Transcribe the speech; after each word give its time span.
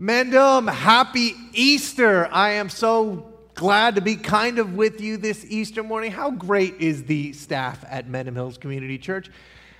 Mendham, 0.00 0.72
happy 0.72 1.34
Easter. 1.52 2.28
I 2.30 2.50
am 2.50 2.68
so 2.68 3.32
glad 3.54 3.96
to 3.96 4.00
be 4.00 4.14
kind 4.14 4.60
of 4.60 4.74
with 4.74 5.00
you 5.00 5.16
this 5.16 5.44
Easter 5.48 5.82
morning. 5.82 6.12
How 6.12 6.30
great 6.30 6.76
is 6.80 7.02
the 7.02 7.32
staff 7.32 7.84
at 7.88 8.08
Mendham 8.08 8.34
Hills 8.34 8.58
Community 8.58 8.96
Church? 8.96 9.28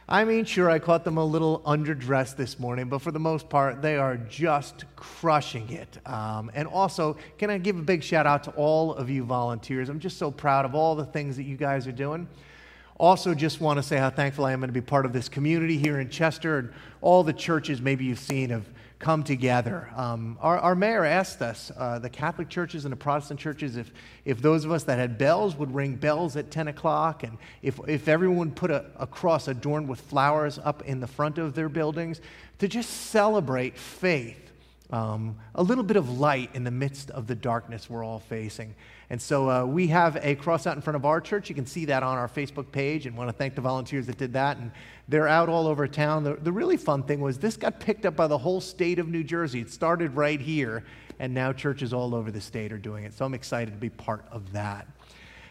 I 0.09 0.25
mean, 0.25 0.45
sure, 0.45 0.69
I 0.69 0.81
caught 0.81 1.05
them 1.05 1.19
a 1.19 1.25
little 1.25 1.61
underdressed 1.61 2.35
this 2.35 2.59
morning, 2.59 2.89
but 2.89 3.01
for 3.01 3.13
the 3.13 3.21
most 3.21 3.49
part, 3.49 3.81
they 3.81 3.97
are 3.97 4.17
just 4.17 4.87
crushing 4.97 5.71
it. 5.71 5.99
Um, 6.05 6.51
and 6.53 6.67
also, 6.67 7.17
can 7.39 7.49
I 7.49 7.59
give 7.59 7.79
a 7.79 7.83
big 7.83 8.03
shout 8.03 8.27
out 8.27 8.43
to 8.43 8.51
all 8.57 8.95
of 8.95 9.09
you 9.09 9.23
volunteers? 9.23 9.89
I'm 9.89 10.01
just 10.01 10.19
so 10.19 10.33
proud 10.33 10.65
of 10.65 10.75
all 10.75 10.97
the 10.97 11.07
things 11.07 11.37
that 11.37 11.45
you 11.45 11.57
guys 11.57 11.87
are 11.87 11.93
doing. 11.93 12.27
Also, 12.99 13.37
just 13.37 13.61
want 13.61 13.77
to 13.77 13.85
say 13.85 13.99
how 13.99 14.11
thankful 14.11 14.47
I 14.47 14.51
am 14.51 14.63
to 14.63 14.67
be 14.67 14.81
part 14.81 15.07
of 15.07 15.13
this 15.13 15.29
community 15.29 15.79
here 15.79 16.01
in 16.01 16.11
Chester 16.11 16.59
and 16.59 16.73
all 17.03 17.23
the 17.23 17.33
churches 17.33 17.81
maybe 17.81 18.05
you've 18.05 18.19
seen 18.19 18.51
have 18.51 18.65
come 18.99 19.23
together. 19.23 19.89
Um, 19.95 20.39
our, 20.41 20.59
our, 20.59 20.75
mayor 20.75 21.05
asked 21.05 21.41
us, 21.41 21.71
uh, 21.77 22.01
the 22.01 22.11
Catholic 22.11 22.49
churches 22.49 22.85
and 22.85 22.93
the 22.93 22.97
Protestant 22.97 23.39
churches, 23.39 23.77
if, 23.77 23.93
if 24.25 24.43
those 24.43 24.65
of 24.65 24.73
us 24.73 24.85
that 24.85 24.99
had 24.99 25.19
bells 25.19 25.55
would 25.57 25.73
ring 25.73 25.95
bells 25.95 26.37
at 26.37 26.51
10 26.51 26.69
o'clock, 26.69 27.23
and 27.23 27.39
if, 27.63 27.79
if 27.87 28.09
everyone 28.09 28.51
put 28.51 28.71
a, 28.71 28.87
a 28.99 29.07
cross 29.07 29.47
adorned 29.47 29.89
with 29.89 30.01
flowers 30.01 30.59
up 30.59 30.83
in 30.83 30.99
the 30.99 31.07
front 31.07 31.39
of 31.39 31.55
their 31.55 31.69
buildings, 31.69 32.21
to 32.59 32.67
just 32.67 32.91
celebrate 32.91 33.79
faith 33.79 34.49
um, 34.91 35.37
a 35.55 35.63
little 35.63 35.85
bit 35.85 35.97
of 35.97 36.19
light 36.19 36.51
in 36.55 36.65
the 36.65 36.71
midst 36.71 37.11
of 37.11 37.27
the 37.27 37.35
darkness 37.35 37.89
we're 37.89 38.05
all 38.05 38.21
facing. 38.21 38.75
And 39.11 39.21
so 39.21 39.49
uh, 39.49 39.65
we 39.65 39.87
have 39.87 40.19
a 40.23 40.35
cross 40.35 40.67
out 40.67 40.77
in 40.77 40.83
front 40.83 40.97
of 40.97 41.07
our 41.07 41.21
church. 41.21 41.49
You 41.49 41.55
can 41.55 41.65
see 41.65 41.87
that 41.87 42.03
on 42.03 42.19
our 42.19 42.29
Facebook 42.29 42.71
page 42.71 43.07
and 43.07 43.17
want 43.17 43.31
to 43.31 43.33
thank 43.33 43.55
the 43.55 43.63
volunteers 43.63 44.07
that 44.07 44.19
did 44.19 44.35
that. 44.35 44.59
And 44.59 44.71
they're 45.09 45.29
out 45.29 45.49
all 45.49 45.67
over 45.67 45.89
town. 45.89 46.25
The, 46.25 46.35
the 46.35 46.53
really 46.53 46.77
fun 46.77 47.03
thing 47.03 47.21
was 47.21 47.39
this 47.39 47.57
got 47.57 47.81
picked 47.81 48.05
up 48.05 48.17
by 48.17 48.27
the 48.27 48.37
whole 48.37 48.61
state 48.61 48.99
of 48.99 49.09
New 49.09 49.25
Jersey. 49.25 49.61
It 49.61 49.71
started 49.71 50.15
right 50.15 50.41
here, 50.41 50.85
and 51.19 51.33
now 51.33 51.55
churches 51.55 51.95
all 51.95 52.15
over 52.15 52.31
the 52.31 52.41
state 52.41 52.71
are 52.71 52.79
doing 52.79 53.05
it. 53.05 53.15
So 53.15 53.25
I'm 53.25 53.35
excited 53.35 53.71
to 53.71 53.79
be 53.79 53.89
part 53.89 54.27
of 54.31 54.53
that. 54.53 54.87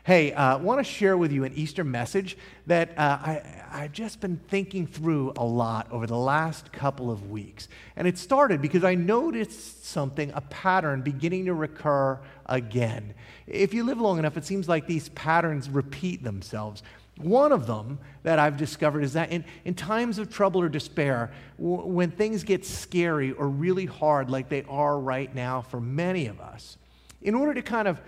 Hey, 0.08 0.32
I 0.32 0.54
uh, 0.54 0.60
want 0.60 0.80
to 0.80 0.86
share 0.86 1.18
with 1.18 1.34
you 1.34 1.44
an 1.44 1.52
Easter 1.54 1.84
message 1.84 2.38
that 2.66 2.98
uh, 2.98 3.20
I, 3.22 3.42
I've 3.70 3.92
just 3.92 4.22
been 4.22 4.38
thinking 4.48 4.88
through 4.88 5.34
a 5.36 5.44
lot 5.44 5.92
over 5.92 6.08
the 6.08 6.16
last 6.16 6.72
couple 6.72 7.12
of 7.12 7.30
weeks. 7.30 7.68
And 7.98 8.08
it 8.08 8.18
started 8.18 8.62
because 8.62 8.86
I 8.86 8.96
noticed 8.96 9.86
something, 9.86 10.32
a 10.34 10.40
pattern 10.40 11.02
beginning 11.02 11.44
to 11.48 11.54
recur 11.54 12.22
again. 12.46 13.16
If 13.48 13.74
you 13.74 13.84
live 13.84 14.00
long 14.00 14.18
enough, 14.18 14.38
it 14.38 14.46
seems 14.46 14.70
like 14.70 14.88
these 14.88 15.10
patterns 15.10 15.70
repeat 15.70 16.24
themselves. 16.24 16.84
One 17.18 17.52
of 17.52 17.68
them 17.68 18.00
that 18.24 18.40
I've 18.40 18.56
discovered 18.56 19.04
is 19.04 19.12
that 19.12 19.30
in, 19.30 19.44
in 19.66 19.74
times 19.74 20.20
of 20.20 20.34
trouble 20.34 20.62
or 20.62 20.70
despair, 20.70 21.32
w- 21.58 21.86
when 21.86 22.12
things 22.12 22.46
get 22.46 22.66
scary 22.66 23.34
or 23.34 23.50
really 23.50 23.88
hard, 23.88 24.30
like 24.30 24.48
they 24.48 24.64
are 24.70 24.98
right 24.98 25.36
now 25.36 25.64
for 25.64 25.82
many 25.82 26.28
of 26.28 26.40
us, 26.40 26.78
in 27.22 27.36
order 27.36 27.54
to 27.54 27.62
kind 27.62 27.90
of 27.90 28.00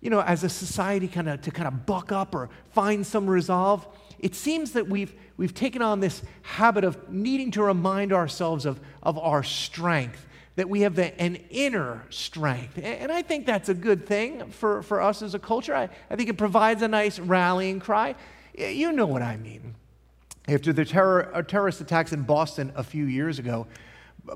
you 0.00 0.10
know, 0.10 0.20
as 0.20 0.44
a 0.44 0.48
society 0.48 1.08
kind 1.08 1.28
of 1.28 1.42
to 1.42 1.50
kind 1.50 1.66
of 1.66 1.86
buck 1.86 2.12
up 2.12 2.34
or 2.34 2.48
find 2.70 3.06
some 3.06 3.28
resolve, 3.28 3.86
it 4.18 4.34
seems 4.34 4.72
that 4.72 4.88
we've, 4.88 5.12
we've 5.36 5.54
taken 5.54 5.82
on 5.82 6.00
this 6.00 6.22
habit 6.42 6.84
of 6.84 7.08
needing 7.08 7.50
to 7.52 7.62
remind 7.62 8.12
ourselves 8.12 8.64
of, 8.64 8.80
of 9.02 9.18
our 9.18 9.42
strength, 9.42 10.26
that 10.56 10.68
we 10.68 10.80
have 10.80 10.96
the, 10.96 11.20
an 11.20 11.36
inner 11.50 12.04
strength. 12.10 12.78
And 12.82 13.12
I 13.12 13.22
think 13.22 13.46
that's 13.46 13.68
a 13.68 13.74
good 13.74 14.06
thing 14.06 14.50
for, 14.50 14.82
for 14.82 15.00
us 15.00 15.22
as 15.22 15.34
a 15.34 15.38
culture. 15.38 15.74
I, 15.74 15.88
I 16.10 16.16
think 16.16 16.28
it 16.28 16.36
provides 16.36 16.82
a 16.82 16.88
nice 16.88 17.18
rallying 17.18 17.78
cry. 17.78 18.16
You 18.56 18.90
know 18.90 19.06
what 19.06 19.22
I 19.22 19.36
mean. 19.36 19.76
After 20.48 20.72
the 20.72 20.84
terror, 20.84 21.30
uh, 21.34 21.42
terrorist 21.42 21.80
attacks 21.80 22.12
in 22.12 22.22
Boston 22.22 22.72
a 22.74 22.82
few 22.82 23.04
years 23.04 23.38
ago, 23.38 23.66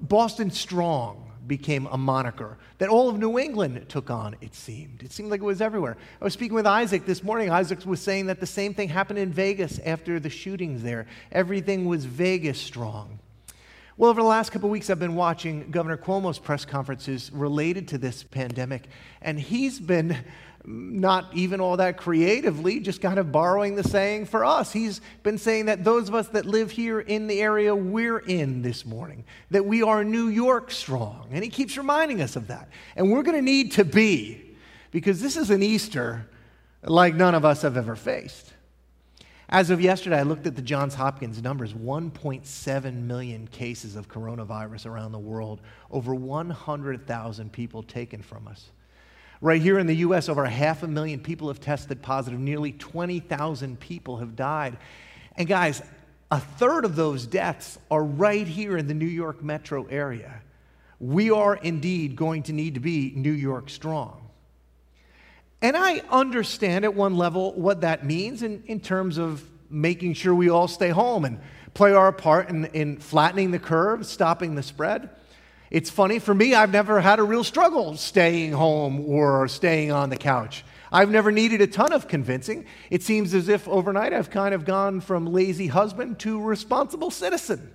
Boston 0.01 0.51
Strong 0.51 1.32
became 1.47 1.87
a 1.87 1.99
moniker 1.99 2.59
that 2.79 2.89
all 2.89 3.09
of 3.09 3.19
New 3.19 3.39
England 3.39 3.87
took 3.89 4.11
on, 4.11 4.37
it 4.41 4.55
seemed. 4.55 5.03
It 5.03 5.13
seemed 5.13 5.31
like 5.31 5.41
it 5.41 5.45
was 5.45 5.61
everywhere. 5.61 5.97
I 6.21 6.25
was 6.25 6.33
speaking 6.33 6.55
with 6.55 6.67
Isaac 6.67 7.07
this 7.07 7.23
morning. 7.23 7.51
Isaac 7.51 7.85
was 7.85 8.01
saying 8.01 8.27
that 8.27 8.41
the 8.41 8.47
same 8.47 8.75
thing 8.75 8.89
happened 8.89 9.19
in 9.19 9.33
Vegas 9.33 9.79
after 9.85 10.21
the 10.21 10.31
shootings 10.31 10.83
there. 10.83 11.07
Everything 11.31 11.87
was 11.87 12.05
Vegas 12.05 12.61
strong. 12.61 13.19
Well, 13.99 14.11
over 14.11 14.23
the 14.23 14.27
last 14.27 14.53
couple 14.53 14.71
weeks, 14.71 14.89
I've 14.89 14.99
been 14.99 15.15
watching 15.15 15.71
Governor 15.71 15.99
Cuomo's 15.99 16.39
press 16.39 16.65
conferences 16.65 17.31
related 17.33 17.89
to 17.89 17.99
this 17.99 18.23
pandemic, 18.23 18.85
and 19.21 19.39
he's 19.39 19.79
been 19.79 20.17
not 20.65 21.27
even 21.35 21.61
all 21.61 21.77
that 21.79 21.97
creatively, 21.97 22.79
just 22.81 23.01
kind 23.01 23.19
of 23.19 23.33
borrowing 23.33 23.75
the 23.75 23.83
saying 23.83 24.27
for 24.27 24.45
us. 24.45 24.73
He's 24.73 25.01
been 25.23 25.39
saying 25.39 25.67
that 25.67 25.83
those 25.83 26.09
of 26.09 26.15
us 26.15 26.29
that 26.29 26.47
live 26.47 26.71
here 26.71 27.01
in 27.01 27.27
the 27.27 27.41
area 27.41 27.75
we're 27.75 28.19
in 28.19 28.63
this 28.63 28.87
morning, 28.87 29.25
that 29.51 29.65
we 29.65 29.83
are 29.83 30.05
New 30.05 30.29
York 30.29 30.71
strong. 30.71 31.29
And 31.33 31.43
he 31.43 31.51
keeps 31.51 31.77
reminding 31.77 32.23
us 32.23 32.37
of 32.37 32.47
that. 32.49 32.69
And 32.95 33.11
we're 33.11 33.23
going 33.23 33.37
to 33.37 33.43
need 33.43 33.73
to 33.73 33.85
be, 33.85 34.57
because 34.93 35.21
this 35.21 35.37
is 35.37 35.51
an 35.51 35.63
Easter 35.63 36.29
like 36.85 37.15
none 37.15 37.35
of 37.35 37.45
us 37.45 37.63
have 37.63 37.77
ever 37.77 37.97
faced. 37.97 38.53
As 39.49 39.69
of 39.69 39.81
yesterday, 39.81 40.19
I 40.19 40.23
looked 40.23 40.47
at 40.47 40.57
the 40.57 40.63
Johns 40.63 40.95
Hopkins 40.95 41.43
numbers 41.43 41.75
1.7 41.75 42.95
million 43.03 43.47
cases 43.49 43.97
of 43.97 44.09
coronavirus 44.09 44.87
around 44.87 45.13
the 45.13 45.19
world, 45.19 45.61
over 45.91 46.15
100,000 46.15 47.53
people 47.53 47.83
taken 47.83 48.23
from 48.23 48.49
us. 48.49 48.71
Right 49.43 49.61
here 49.61 49.81
in 49.81 49.89
the 49.89 49.97
US, 49.97 50.29
over 50.29 50.45
half 50.45 50.85
a 50.85 50.87
million 50.87 51.19
people 51.19 51.49
have 51.49 51.61
tested 51.61 52.01
positive. 52.01 52.39
Nearly 52.39 52.71
20,000 52.71 53.79
people 53.81 54.19
have 54.19 54.37
died. 54.37 54.79
And 55.37 55.49
guys, 55.49 55.83
a 56.31 56.39
third 56.39 56.85
of 56.85 56.95
those 56.95 57.27
deaths 57.27 57.77
are 57.91 58.05
right 58.05 58.47
here 58.47 58.79
in 58.79 58.87
the 58.87 58.95
New 58.95 59.05
York 59.05 59.43
metro 59.43 59.85
area. 59.87 60.41
We 61.01 61.33
are 61.33 61.57
indeed 61.57 62.15
going 62.15 62.45
to 62.45 62.53
need 62.53 62.75
to 62.75 62.81
be 62.81 63.13
New 63.17 63.33
York 63.33 63.69
strong. 63.69 64.31
And 65.61 65.77
I 65.77 66.03
understand 66.09 66.85
at 66.85 66.95
one 66.95 67.17
level 67.17 67.53
what 67.55 67.81
that 67.81 68.07
means 68.07 68.45
in, 68.45 68.63
in 68.67 68.79
terms 68.79 69.19
of 69.19 69.45
making 69.69 70.15
sure 70.15 70.37
we 70.37 70.51
all 70.51 70.69
stay 70.69 70.91
home 70.91 71.25
and 71.25 71.41
play 71.75 71.93
our 71.93 72.13
part 72.13 72.49
in, 72.49 72.67
in 72.67 72.99
flattening 72.99 73.51
the 73.51 73.59
curve, 73.59 74.07
stopping 74.07 74.55
the 74.55 74.63
spread. 74.63 75.11
It's 75.73 75.89
funny 75.89 76.19
for 76.19 76.35
me, 76.35 76.55
I've 76.55 76.71
never 76.71 77.01
had 77.01 77.19
a 77.19 77.23
real 77.23 77.43
struggle 77.43 77.97
staying 77.97 78.53
home 78.53 79.07
or 79.09 79.49
staying 79.49 79.91
on 79.91 80.11
the 80.11 80.19
couch. 80.19 80.67
I've 80.93 81.09
never 81.09 81.33
needed 81.33 81.63
a 81.63 81.67
ton 81.67 81.95
of 81.95 82.07
convincing. 82.07 82.67
It 82.91 83.03
seems 83.03 83.33
as 83.33 83.49
if 83.49 83.67
overnight 83.67 84.13
I've 84.13 84.29
kind 84.29 84.55
of 84.55 84.67
gone 84.67 85.01
from 85.01 85.25
lazy 85.25 85.69
husband 85.69 86.19
to 86.19 86.39
responsible 86.43 87.11
citizen. 87.11 87.73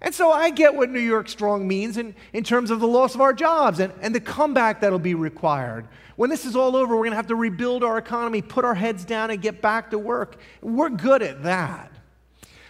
And 0.00 0.14
so 0.14 0.32
I 0.32 0.48
get 0.48 0.74
what 0.74 0.88
New 0.88 0.98
York 0.98 1.28
Strong 1.28 1.68
means 1.68 1.98
in, 1.98 2.14
in 2.32 2.42
terms 2.42 2.70
of 2.70 2.80
the 2.80 2.88
loss 2.88 3.14
of 3.14 3.20
our 3.20 3.34
jobs 3.34 3.80
and, 3.80 3.92
and 4.00 4.14
the 4.14 4.20
comeback 4.20 4.80
that'll 4.80 4.98
be 4.98 5.14
required. 5.14 5.86
When 6.16 6.30
this 6.30 6.46
is 6.46 6.56
all 6.56 6.74
over, 6.74 6.96
we're 6.96 7.02
going 7.02 7.10
to 7.10 7.16
have 7.16 7.26
to 7.26 7.36
rebuild 7.36 7.84
our 7.84 7.98
economy, 7.98 8.40
put 8.40 8.64
our 8.64 8.74
heads 8.74 9.04
down, 9.04 9.30
and 9.30 9.42
get 9.42 9.60
back 9.60 9.90
to 9.90 9.98
work. 9.98 10.38
We're 10.62 10.88
good 10.88 11.22
at 11.22 11.42
that. 11.42 11.92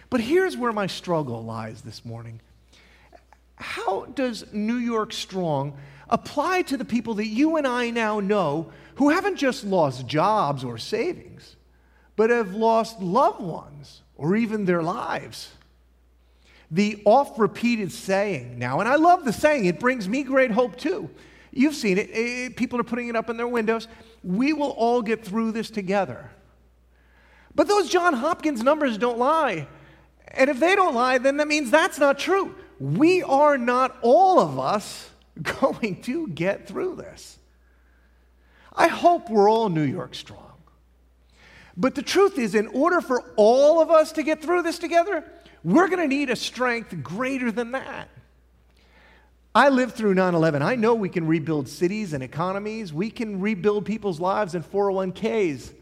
But 0.09 0.19
here's 0.19 0.57
where 0.57 0.73
my 0.73 0.87
struggle 0.87 1.41
lies 1.41 1.83
this 1.83 2.03
morning 2.03 2.41
how 3.65 4.05
does 4.05 4.45
New 4.53 4.77
York 4.77 5.11
Strong 5.11 5.75
apply 6.07 6.61
to 6.61 6.77
the 6.77 6.85
people 6.85 7.15
that 7.15 7.25
you 7.25 7.57
and 7.57 7.65
I 7.65 7.89
now 7.89 8.19
know 8.19 8.71
who 8.95 9.09
haven't 9.09 9.37
just 9.37 9.63
lost 9.63 10.05
jobs 10.05 10.63
or 10.63 10.77
savings, 10.77 11.55
but 12.15 12.29
have 12.29 12.53
lost 12.53 13.01
loved 13.01 13.41
ones 13.41 14.01
or 14.15 14.35
even 14.35 14.65
their 14.65 14.83
lives? 14.83 15.51
The 16.69 17.01
oft 17.05 17.39
repeated 17.39 17.91
saying 17.91 18.59
now, 18.59 18.79
and 18.79 18.87
I 18.87 18.95
love 18.95 19.25
the 19.25 19.33
saying, 19.33 19.65
it 19.65 19.79
brings 19.79 20.07
me 20.07 20.21
great 20.23 20.51
hope 20.51 20.77
too. 20.77 21.09
You've 21.51 21.75
seen 21.75 21.97
it, 21.97 22.09
it, 22.11 22.55
people 22.55 22.79
are 22.79 22.83
putting 22.83 23.07
it 23.07 23.15
up 23.15 23.29
in 23.29 23.37
their 23.37 23.47
windows. 23.47 23.87
We 24.23 24.53
will 24.53 24.71
all 24.71 25.01
get 25.01 25.25
through 25.25 25.53
this 25.53 25.71
together. 25.71 26.29
But 27.55 27.67
those 27.67 27.89
John 27.89 28.13
Hopkins 28.13 28.61
numbers 28.61 28.97
don't 28.97 29.17
lie. 29.17 29.67
And 30.27 30.49
if 30.49 30.59
they 30.59 30.75
don't 30.75 30.93
lie, 30.93 31.17
then 31.17 31.37
that 31.37 31.47
means 31.47 31.71
that's 31.71 31.97
not 31.97 32.19
true 32.19 32.55
we 32.79 33.23
are 33.23 33.57
not 33.57 33.97
all 34.01 34.39
of 34.39 34.59
us 34.59 35.09
going 35.61 36.01
to 36.03 36.27
get 36.27 36.67
through 36.67 36.95
this. 36.95 37.39
I 38.73 38.87
hope 38.87 39.29
we're 39.29 39.49
all 39.49 39.69
New 39.69 39.83
York 39.83 40.15
strong. 40.15 40.41
But 41.77 41.95
the 41.95 42.01
truth 42.01 42.37
is, 42.37 42.55
in 42.55 42.67
order 42.67 43.01
for 43.01 43.21
all 43.35 43.81
of 43.81 43.91
us 43.91 44.13
to 44.13 44.23
get 44.23 44.41
through 44.41 44.61
this 44.61 44.79
together, 44.79 45.23
we're 45.63 45.87
going 45.87 45.99
to 45.99 46.07
need 46.07 46.29
a 46.29 46.35
strength 46.35 47.03
greater 47.03 47.51
than 47.51 47.71
that. 47.71 48.09
I 49.53 49.69
lived 49.69 49.95
through 49.95 50.13
9 50.13 50.35
11. 50.35 50.61
I 50.61 50.75
know 50.75 50.95
we 50.95 51.09
can 51.09 51.27
rebuild 51.27 51.69
cities 51.69 52.13
and 52.13 52.21
economies, 52.21 52.93
we 52.93 53.09
can 53.09 53.39
rebuild 53.39 53.85
people's 53.85 54.19
lives 54.19 54.55
and 54.55 54.69
401ks. 54.69 55.73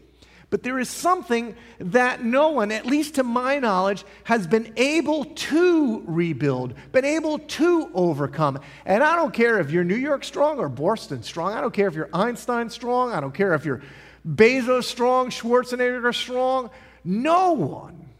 But 0.54 0.62
there 0.62 0.78
is 0.78 0.88
something 0.88 1.56
that 1.80 2.24
no 2.24 2.50
one, 2.50 2.70
at 2.70 2.86
least 2.86 3.16
to 3.16 3.24
my 3.24 3.58
knowledge, 3.58 4.04
has 4.22 4.46
been 4.46 4.72
able 4.76 5.24
to 5.24 6.04
rebuild, 6.06 6.74
been 6.92 7.04
able 7.04 7.40
to 7.40 7.90
overcome. 7.92 8.60
And 8.86 9.02
I 9.02 9.16
don't 9.16 9.34
care 9.34 9.58
if 9.58 9.72
you're 9.72 9.82
New 9.82 9.96
York 9.96 10.22
strong 10.22 10.60
or 10.60 10.68
Boston 10.68 11.24
strong. 11.24 11.54
I 11.54 11.60
don't 11.60 11.74
care 11.74 11.88
if 11.88 11.96
you're 11.96 12.08
Einstein 12.14 12.70
strong. 12.70 13.10
I 13.10 13.18
don't 13.18 13.34
care 13.34 13.52
if 13.54 13.64
you're 13.64 13.82
Bezos 14.24 14.84
strong, 14.84 15.30
Schwarzenegger 15.30 16.14
strong. 16.14 16.70
No 17.02 17.50
one 17.54 18.10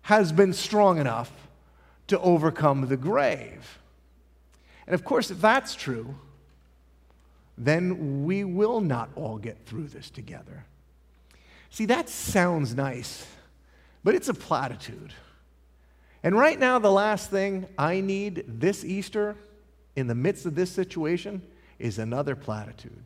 has 0.00 0.32
been 0.32 0.54
strong 0.54 0.96
enough 0.96 1.30
to 2.06 2.18
overcome 2.18 2.88
the 2.88 2.96
grave. 2.96 3.78
And 4.86 4.94
of 4.94 5.04
course, 5.04 5.30
if 5.30 5.38
that's 5.38 5.74
true, 5.74 6.14
then 7.58 8.24
we 8.24 8.42
will 8.42 8.80
not 8.80 9.10
all 9.16 9.36
get 9.36 9.66
through 9.66 9.88
this 9.88 10.08
together. 10.08 10.64
See, 11.74 11.86
that 11.86 12.08
sounds 12.08 12.72
nice, 12.76 13.26
but 14.04 14.14
it's 14.14 14.28
a 14.28 14.34
platitude. 14.34 15.12
And 16.22 16.38
right 16.38 16.56
now, 16.56 16.78
the 16.78 16.92
last 16.92 17.32
thing 17.32 17.66
I 17.76 18.00
need 18.00 18.44
this 18.46 18.84
Easter 18.84 19.34
in 19.96 20.06
the 20.06 20.14
midst 20.14 20.46
of 20.46 20.54
this 20.54 20.70
situation 20.70 21.42
is 21.80 21.98
another 21.98 22.36
platitude. 22.36 22.96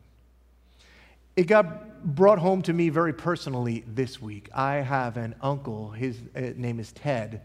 It 1.35 1.45
got 1.47 2.13
brought 2.13 2.37
home 2.37 2.61
to 2.61 2.71
me 2.73 2.89
very 2.89 3.11
personally 3.11 3.83
this 3.87 4.21
week. 4.21 4.49
I 4.53 4.75
have 4.75 5.17
an 5.17 5.33
uncle, 5.41 5.89
his 5.89 6.19
uh, 6.35 6.51
name 6.55 6.79
is 6.79 6.91
Ted. 6.91 7.41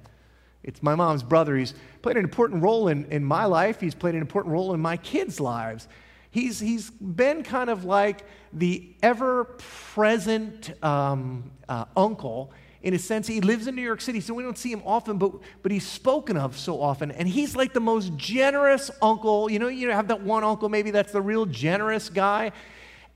It's 0.62 0.82
my 0.82 0.94
mom's 0.94 1.23
brother. 1.23 1.56
He's 1.56 1.73
played 2.03 2.19
an 2.19 2.25
important 2.25 2.62
role 2.62 2.88
in, 2.88 3.06
in 3.06 3.25
my 3.25 3.47
life, 3.47 3.81
he's 3.81 3.94
played 3.94 4.15
an 4.15 4.20
important 4.20 4.53
role 4.53 4.75
in 4.75 4.81
my 4.81 4.99
kids' 4.99 5.41
lives. 5.41 5.88
He's, 6.34 6.58
he's 6.58 6.90
been 6.90 7.44
kind 7.44 7.70
of 7.70 7.84
like 7.84 8.25
the 8.52 8.92
ever 9.04 9.44
present 9.44 10.72
um, 10.82 11.52
uh, 11.69 11.84
uncle 11.96 12.52
in 12.82 12.92
a 12.92 12.98
sense. 12.98 13.28
He 13.28 13.40
lives 13.40 13.69
in 13.69 13.76
New 13.76 13.82
York 13.82 14.00
City, 14.00 14.19
so 14.20 14.34
we 14.34 14.42
don't 14.42 14.58
see 14.58 14.72
him 14.72 14.82
often, 14.84 15.16
but, 15.16 15.31
but 15.62 15.70
he's 15.70 15.86
spoken 15.86 16.36
of 16.36 16.58
so 16.58 16.82
often. 16.82 17.12
And 17.12 17.28
he's 17.28 17.54
like 17.54 17.72
the 17.72 17.78
most 17.78 18.16
generous 18.16 18.90
uncle. 19.00 19.48
You 19.48 19.60
know, 19.60 19.69
you 19.69 19.88
have 19.90 20.08
that 20.08 20.22
one 20.22 20.42
uncle 20.42 20.69
maybe 20.69 20.90
that's 20.90 21.12
the 21.12 21.22
real 21.22 21.46
generous 21.46 22.08
guy. 22.08 22.50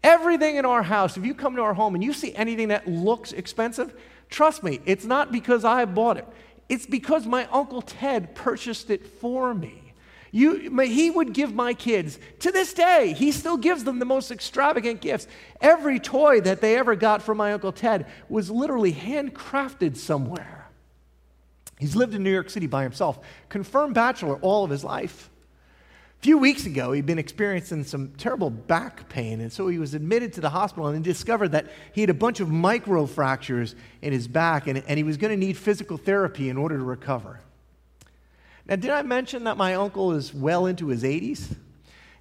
Everything 0.05 0.55
in 0.55 0.65
our 0.65 0.85
house, 0.85 1.17
if 1.17 1.27
you 1.27 1.35
come 1.35 1.57
to 1.57 1.63
our 1.63 1.75
home 1.75 1.97
and 1.97 2.05
you 2.05 2.13
see 2.13 2.33
anything 2.37 2.69
that 2.69 2.87
looks 2.87 3.33
expensive, 3.33 4.01
trust 4.31 4.63
me, 4.63 4.79
it's 4.87 5.05
not 5.05 5.33
because 5.33 5.65
I 5.65 5.87
bought 5.87 6.19
it. 6.19 6.27
It's 6.69 6.87
because 6.87 7.27
my 7.27 7.47
Uncle 7.47 7.83
Ted 7.83 8.37
purchased 8.37 8.91
it 8.91 9.05
for 9.05 9.55
me. 9.55 9.88
You, 10.31 10.71
he 10.81 11.11
would 11.11 11.33
give 11.33 11.55
my 11.55 11.75
kids, 11.75 12.19
to 12.41 12.53
this 12.53 12.75
day, 12.75 13.15
he 13.17 13.33
still 13.33 13.57
gives 13.57 13.85
them 13.85 13.99
the 13.99 14.05
most 14.05 14.31
extravagant 14.31 15.01
gifts. 15.01 15.27
Every 15.61 15.99
toy 15.99 16.41
that 16.43 16.61
they 16.61 16.77
ever 16.77 16.95
got 16.97 17.23
from 17.23 17.39
my 17.39 17.53
Uncle 17.53 17.73
Ted 17.73 18.07
was 18.29 18.51
literally 18.51 18.93
handcrafted 18.93 19.97
somewhere. 19.97 20.69
He's 21.79 21.97
lived 21.97 22.15
in 22.15 22.23
New 22.23 22.33
York 22.33 22.51
City 22.51 22.67
by 22.67 22.83
himself, 22.83 23.19
confirmed 23.49 23.95
bachelor 23.95 24.37
all 24.37 24.65
of 24.65 24.71
his 24.71 24.85
life. 24.85 25.31
A 26.19 26.23
few 26.23 26.37
weeks 26.37 26.67
ago, 26.67 26.91
he'd 26.91 27.07
been 27.07 27.21
experiencing 27.21 27.85
some 27.85 28.13
terrible 28.19 28.51
back 28.51 29.09
pain, 29.09 29.41
and 29.41 29.53
so 29.53 29.69
he 29.69 29.79
was 29.79 29.95
admitted 29.95 30.33
to 30.33 30.41
the 30.41 30.51
hospital 30.51 30.89
and 30.89 31.05
discovered 31.05 31.53
that 31.53 31.69
he 31.93 32.01
had 32.01 32.11
a 32.11 32.15
bunch 32.15 32.41
of 32.41 32.49
microfractures 32.49 33.77
in 34.03 34.13
his 34.13 34.27
back, 34.27 34.67
and, 34.67 34.83
and 34.89 34.99
he 34.99 35.05
was 35.05 35.17
going 35.17 35.31
to 35.31 35.37
need 35.37 35.57
physical 35.57 35.97
therapy 35.97 36.49
in 36.49 36.57
order 36.57 36.77
to 36.77 36.83
recover. 36.83 37.41
Now, 38.69 38.77
did 38.77 38.91
I 38.91 39.03
mention 39.03 39.45
that 39.45 39.57
my 39.57 39.75
uncle 39.75 40.13
is 40.13 40.35
well 40.35 40.67
into 40.67 40.89
his 40.89 41.03
80s? 41.03 41.57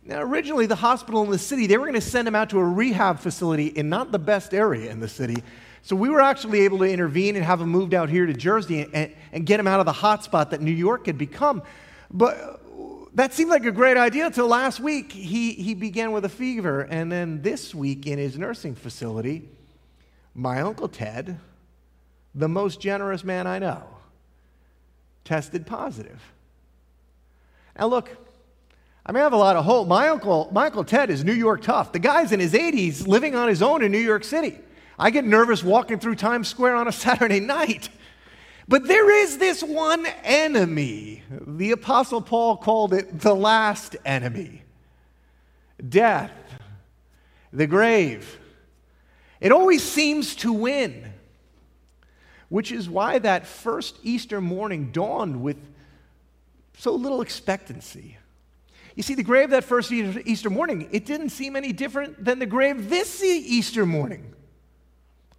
Now, 0.05 0.21
originally, 0.21 0.65
the 0.65 0.75
hospital 0.75 1.21
in 1.23 1.29
the 1.29 1.38
city, 1.38 1.67
they 1.67 1.77
were 1.77 1.83
going 1.83 1.99
to 1.99 2.01
send 2.01 2.25
him 2.25 2.35
out 2.35 2.49
to 2.51 2.59
a 2.59 2.63
rehab 2.63 3.19
facility 3.19 3.67
in 3.67 3.89
not 3.89 4.13
the 4.13 4.19
best 4.19 4.53
area 4.53 4.89
in 4.89 5.01
the 5.01 5.09
city. 5.09 5.44
So 5.81 5.97
we 5.97 6.09
were 6.09 6.21
actually 6.21 6.61
able 6.61 6.77
to 6.79 6.85
intervene 6.85 7.35
and 7.35 7.44
have 7.44 7.59
him 7.59 7.69
moved 7.69 7.94
out 7.94 8.09
here 8.09 8.25
to 8.25 8.33
Jersey 8.33 8.89
and, 8.94 9.13
and 9.33 9.45
get 9.45 9.59
him 9.59 9.67
out 9.67 9.81
of 9.81 9.85
the 9.85 9.91
hot 9.91 10.23
spot 10.23 10.51
that 10.51 10.61
New 10.61 10.71
York 10.71 11.05
had 11.05 11.17
become. 11.17 11.61
But 12.09 12.61
that 13.13 13.33
seemed 13.33 13.49
like 13.49 13.65
a 13.65 13.71
great 13.71 13.97
idea 13.97 14.27
until 14.27 14.47
last 14.47 14.79
week. 14.79 15.11
He, 15.11 15.51
he 15.51 15.73
began 15.73 16.13
with 16.13 16.23
a 16.23 16.29
fever. 16.29 16.81
And 16.81 17.11
then 17.11 17.41
this 17.41 17.75
week 17.75 18.07
in 18.07 18.17
his 18.17 18.38
nursing 18.38 18.75
facility, 18.75 19.49
my 20.33 20.61
Uncle 20.61 20.88
Ted, 20.88 21.39
the 22.33 22.47
most 22.47 22.79
generous 22.79 23.25
man 23.25 23.47
I 23.47 23.59
know, 23.59 23.83
tested 25.25 25.67
positive. 25.67 26.21
Now, 27.77 27.88
look, 27.88 28.09
I 29.06 29.13
I 29.13 29.19
have 29.19 29.33
a 29.33 29.38
lot 29.38 29.56
of 29.56 29.63
hope. 29.63 29.88
My 29.88 30.09
uncle, 30.09 30.50
my 30.51 30.65
uncle 30.65 30.83
Ted 30.83 31.09
is 31.09 31.24
New 31.24 31.33
York 31.33 31.62
tough. 31.62 31.91
The 31.91 32.00
guy's 32.00 32.31
in 32.31 32.39
his 32.39 32.53
80s 32.53 33.07
living 33.07 33.35
on 33.35 33.47
his 33.47 33.62
own 33.62 33.83
in 33.83 33.91
New 33.91 34.00
York 34.00 34.24
City. 34.24 34.57
I 35.00 35.12
get 35.12 35.24
nervous 35.24 35.63
walking 35.63 36.00
through 36.00 36.15
Times 36.15 36.47
Square 36.47 36.75
on 36.75 36.88
a 36.88 36.91
Saturday 36.91 37.39
night. 37.39 37.89
But 38.68 38.85
there 38.88 39.09
is 39.24 39.38
this 39.38 39.63
one 39.63 40.06
enemy. 40.24 41.24
The 41.29 41.71
Apostle 41.71 42.21
Paul 42.21 42.57
called 42.57 42.94
it 42.94 43.19
the 43.19 43.35
last 43.35 43.95
enemy 44.03 44.63
death, 45.88 46.31
the 47.53 47.68
grave. 47.68 48.39
It 49.39 49.51
always 49.51 49.83
seems 49.83 50.35
to 50.38 50.51
win, 50.51 51.13
which 52.50 52.71
is 52.71 52.89
why 52.89 53.19
that 53.19 53.45
first 53.45 54.00
Easter 54.01 54.41
morning 54.41 54.91
dawned 54.91 55.41
with 55.44 55.57
so 56.77 56.94
little 56.94 57.21
expectancy. 57.21 58.18
You 58.95 59.03
see, 59.03 59.15
the 59.15 59.24
grave 59.24 59.51
that 59.51 59.63
first 59.63 59.91
Easter 59.91 60.50
morning, 60.50 60.89
it 60.91 61.06
didn't 61.06 61.29
seem 61.29 61.56
any 61.56 61.71
different 61.71 62.24
than 62.24 62.39
the 62.39 62.45
grave 62.45 62.89
this 62.89 63.24
Easter 63.24 63.85
morning. 63.85 64.33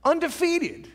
Undefeated. 0.05 0.93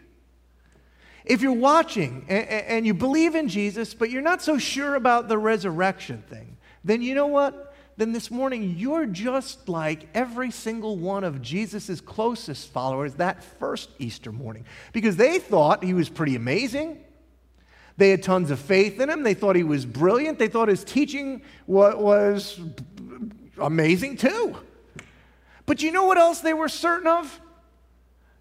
If 1.25 1.41
you're 1.41 1.51
watching 1.51 2.25
and, 2.29 2.85
you 2.85 2.93
believe 2.93 3.35
in 3.35 3.47
Jesus, 3.47 3.93
but 3.93 4.09
you're 4.09 4.21
not 4.21 4.41
so 4.41 4.57
sure 4.57 4.95
about 4.95 5.27
the 5.27 5.37
resurrection 5.37 6.23
thing, 6.29 6.57
then 6.83 7.01
you 7.01 7.15
know 7.15 7.27
what? 7.27 7.73
Then 7.95 8.11
this 8.11 8.31
morning, 8.31 8.75
you're 8.77 9.05
just 9.05 9.69
like 9.69 10.07
every 10.13 10.51
single 10.51 10.97
one 10.97 11.23
of 11.23 11.41
Jesus' 11.41 12.01
closest 12.01 12.71
followers 12.71 13.13
that 13.15 13.43
first 13.43 13.89
Easter 13.99 14.31
morning. 14.31 14.65
Because 14.93 15.15
they 15.15 15.39
thought 15.39 15.83
he 15.83 15.93
was 15.93 16.09
pretty 16.09 16.35
amazing. 16.35 17.03
They 17.97 18.09
had 18.09 18.23
tons 18.23 18.49
of 18.51 18.59
faith 18.59 18.99
in 18.99 19.09
him. 19.09 19.23
They 19.23 19.33
thought 19.33 19.55
he 19.55 19.63
was 19.63 19.85
brilliant. 19.85 20.39
They 20.39 20.47
thought 20.47 20.67
his 20.67 20.83
teaching 20.83 21.43
was 21.67 22.59
amazing 23.59 24.17
too. 24.17 24.57
But 25.65 25.81
you 25.81 25.91
know 25.91 26.05
what 26.05 26.17
else 26.17 26.41
they 26.41 26.53
were 26.53 26.69
certain 26.69 27.07
of? 27.07 27.39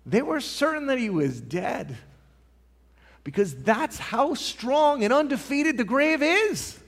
They 0.05 0.23
were 0.23 0.41
certain 0.41 0.87
that 0.87 0.99
he 0.99 1.11
was 1.11 1.41
dead 1.41 1.97
because 3.25 3.55
that's 3.55 3.99
how 3.99 4.35
strong 4.35 5.05
and 5.05 5.13
undefeated 5.13 5.77
the 5.77 5.85
grave 5.85 6.23
is. 6.23 6.79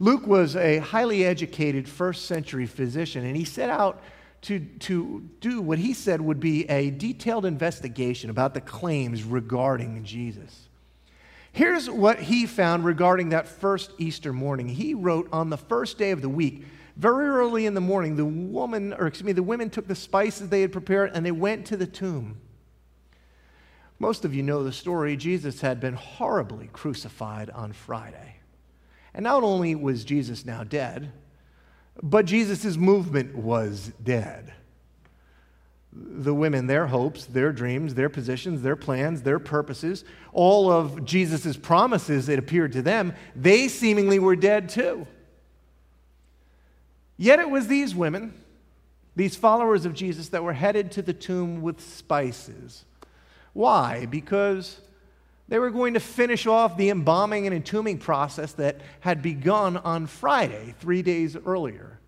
Luke 0.00 0.26
was 0.26 0.56
a 0.56 0.78
highly 0.78 1.24
educated 1.24 1.88
first 1.88 2.26
century 2.26 2.66
physician, 2.66 3.24
and 3.24 3.36
he 3.36 3.44
set 3.44 3.70
out 3.70 4.02
to, 4.42 4.58
to 4.80 5.28
do 5.40 5.60
what 5.60 5.78
he 5.78 5.94
said 5.94 6.20
would 6.20 6.40
be 6.40 6.68
a 6.68 6.90
detailed 6.90 7.46
investigation 7.46 8.28
about 8.28 8.54
the 8.54 8.60
claims 8.60 9.22
regarding 9.22 10.02
Jesus. 10.02 10.68
Here's 11.52 11.88
what 11.88 12.18
he 12.18 12.46
found 12.46 12.84
regarding 12.84 13.28
that 13.28 13.46
first 13.46 13.92
Easter 13.98 14.32
morning. 14.32 14.68
He 14.68 14.94
wrote 14.94 15.28
on 15.32 15.50
the 15.50 15.58
first 15.58 15.98
day 15.98 16.10
of 16.10 16.22
the 16.22 16.28
week, 16.28 16.64
very 16.96 17.26
early 17.26 17.66
in 17.66 17.74
the 17.74 17.80
morning, 17.80 18.16
the 18.16 18.24
woman, 18.24 18.94
or 18.94 19.06
excuse 19.06 19.26
me, 19.26 19.32
the 19.32 19.42
women 19.42 19.68
took 19.68 19.86
the 19.86 19.94
spices 19.94 20.48
they 20.48 20.62
had 20.62 20.72
prepared 20.72 21.10
and 21.14 21.24
they 21.24 21.30
went 21.30 21.66
to 21.66 21.76
the 21.76 21.86
tomb. 21.86 22.40
Most 23.98 24.24
of 24.24 24.34
you 24.34 24.42
know 24.42 24.64
the 24.64 24.72
story. 24.72 25.16
Jesus 25.16 25.60
had 25.60 25.78
been 25.78 25.94
horribly 25.94 26.68
crucified 26.72 27.50
on 27.50 27.72
Friday. 27.72 28.36
And 29.14 29.24
not 29.24 29.42
only 29.42 29.74
was 29.74 30.04
Jesus 30.04 30.46
now 30.46 30.64
dead, 30.64 31.12
but 32.02 32.24
Jesus' 32.24 32.76
movement 32.76 33.36
was 33.36 33.92
dead. 34.02 34.54
The 35.94 36.32
women, 36.32 36.66
their 36.66 36.86
hopes, 36.86 37.26
their 37.26 37.52
dreams, 37.52 37.94
their 37.94 38.08
positions, 38.08 38.62
their 38.62 38.76
plans, 38.76 39.22
their 39.22 39.38
purposes, 39.38 40.04
all 40.32 40.70
of 40.70 41.04
Jesus' 41.04 41.56
promises, 41.56 42.28
it 42.28 42.38
appeared 42.38 42.72
to 42.72 42.82
them, 42.82 43.12
they 43.36 43.68
seemingly 43.68 44.18
were 44.18 44.36
dead 44.36 44.68
too. 44.68 45.06
Yet 47.18 47.40
it 47.40 47.50
was 47.50 47.68
these 47.68 47.94
women, 47.94 48.32
these 49.14 49.36
followers 49.36 49.84
of 49.84 49.92
Jesus, 49.92 50.30
that 50.30 50.42
were 50.42 50.54
headed 50.54 50.92
to 50.92 51.02
the 51.02 51.12
tomb 51.12 51.60
with 51.60 51.80
spices 51.80 52.84
why? 53.52 54.06
Because 54.06 54.80
they 55.48 55.58
were 55.58 55.70
going 55.70 55.94
to 55.94 56.00
finish 56.00 56.46
off 56.46 56.76
the 56.76 56.90
embalming 56.90 57.46
and 57.46 57.54
entombing 57.54 57.98
process 57.98 58.52
that 58.52 58.80
had 59.00 59.22
begun 59.22 59.76
on 59.76 60.06
Friday, 60.06 60.74
three 60.80 61.02
days 61.02 61.36
earlier. 61.36 61.98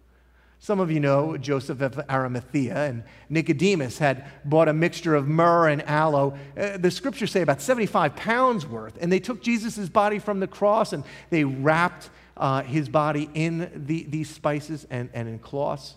Some 0.65 0.81
of 0.81 0.91
you 0.91 0.99
know 0.99 1.37
Joseph 1.37 1.83
of 1.83 2.01
Arimathea 2.09 2.75
and 2.75 3.05
Nicodemus 3.29 3.99
had 3.99 4.25
bought 4.47 4.67
a 4.67 4.73
mixture 4.73 5.15
of 5.15 5.29
myrrh 5.29 5.69
and 5.69 5.83
aloe. 5.83 6.39
Uh, 6.57 6.79
the 6.79 6.91
scriptures 6.91 7.33
say 7.33 7.43
about 7.43 7.61
75 7.61 8.17
pounds 8.17 8.65
worth. 8.65 8.97
And 8.99 9.13
they 9.13 9.21
took 9.21 9.43
Jesus' 9.43 9.91
body 9.91 10.19
from 10.19 10.41
the 10.41 10.47
cross 10.47 10.95
and 10.95 11.05
they 11.29 11.45
wrapped 11.45 12.09
uh, 12.39 12.63
his 12.63 12.89
body 12.89 13.29
in 13.35 13.71
the, 13.77 14.05
these 14.05 14.31
spices 14.31 14.87
and, 14.89 15.11
and 15.13 15.29
in 15.29 15.39
cloths 15.39 15.97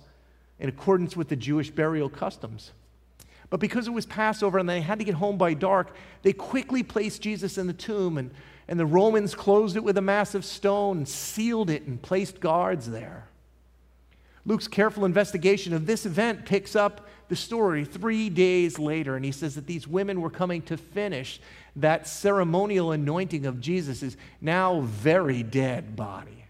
in 0.59 0.67
accordance 0.67 1.15
with 1.15 1.29
the 1.29 1.38
Jewish 1.38 1.71
burial 1.71 2.09
customs. 2.09 2.74
But 3.50 3.62
because 3.62 3.88
it 3.88 3.91
was 3.91 4.05
Passover 4.05 4.57
and 4.57 4.67
they 4.67 4.81
had 4.81 5.00
to 5.00 5.05
get 5.05 5.15
home 5.15 5.38
by 5.38 5.53
dark, 5.53 5.95
they 6.24 6.33
quickly 6.33 6.83
placed 6.83 7.21
Jesus 7.21 7.57
in 7.57 7.67
the 7.67 7.74
tomb, 7.74 8.17
and, 8.17 8.31
and 8.67 8.77
the 8.77 8.86
Romans 8.86 9.33
closed 9.33 9.77
it 9.77 9.83
with 9.86 9.97
a 9.97 10.01
massive 10.01 10.43
stone, 10.43 11.05
sealed 11.05 11.69
it, 11.69 11.83
and 11.83 12.01
placed 12.01 12.41
guards 12.41 12.89
there. 12.89 13.29
Luke's 14.48 14.68
careful 14.68 15.04
investigation 15.04 15.74
of 15.74 15.86
this 15.86 16.06
event 16.06 16.46
picks 16.46 16.74
up 16.74 17.08
the 17.27 17.36
story 17.36 17.84
three 17.84 18.30
days 18.30 18.80
later, 18.80 19.18
and 19.18 19.25
he 19.25 19.32
says 19.34 19.56
that 19.56 19.68
these 19.68 19.86
women 19.86 20.22
were 20.22 20.30
coming 20.30 20.62
to 20.63 20.77
finish 20.77 21.42
that 21.75 22.08
ceremonial 22.08 22.94
anointing 22.94 23.46
of 23.46 23.60
Jesus' 23.60 24.16
now 24.39 24.80
very 24.80 25.44
dead 25.44 25.98
body. 25.98 26.46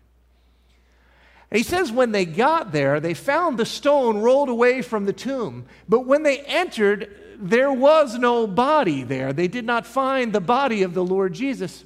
He 1.52 1.64
says 1.64 1.92
when 1.92 2.12
they 2.12 2.26
got 2.26 2.72
there, 2.72 3.00
they 3.00 3.16
found 3.16 3.58
the 3.58 3.66
stone 3.66 4.20
rolled 4.20 4.50
away 4.50 4.84
from 4.84 5.06
the 5.06 5.14
tomb. 5.14 5.66
But 5.90 6.02
when 6.02 6.22
they 6.22 6.42
entered, 6.42 7.10
there 7.40 7.72
was 7.72 8.20
no 8.20 8.46
body 8.46 9.02
there. 9.02 9.34
They 9.34 9.48
did 9.48 9.66
not 9.66 9.88
find 9.88 10.32
the 10.32 10.42
body 10.42 10.84
of 10.84 10.94
the 10.94 11.04
Lord 11.04 11.34
Jesus. 11.34 11.84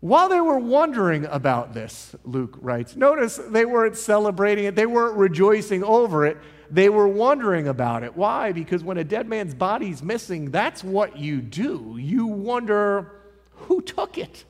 While 0.00 0.30
they 0.30 0.40
were 0.40 0.58
wondering 0.58 1.26
about 1.26 1.74
this, 1.74 2.16
Luke 2.24 2.56
writes, 2.60 2.96
notice 2.96 3.36
they 3.36 3.66
weren't 3.66 3.96
celebrating 3.96 4.64
it, 4.64 4.74
they 4.74 4.86
weren't 4.86 5.16
rejoicing 5.16 5.84
over 5.84 6.24
it, 6.24 6.38
they 6.70 6.88
were 6.88 7.08
wondering 7.08 7.68
about 7.68 8.02
it. 8.02 8.16
Why? 8.16 8.52
Because 8.52 8.82
when 8.82 8.96
a 8.96 9.04
dead 9.04 9.28
man's 9.28 9.54
body's 9.54 10.02
missing, 10.02 10.50
that's 10.50 10.82
what 10.82 11.18
you 11.18 11.42
do. 11.42 11.98
You 12.00 12.26
wonder 12.26 13.12
who 13.50 13.82
took 13.82 14.16
it. 14.16 14.44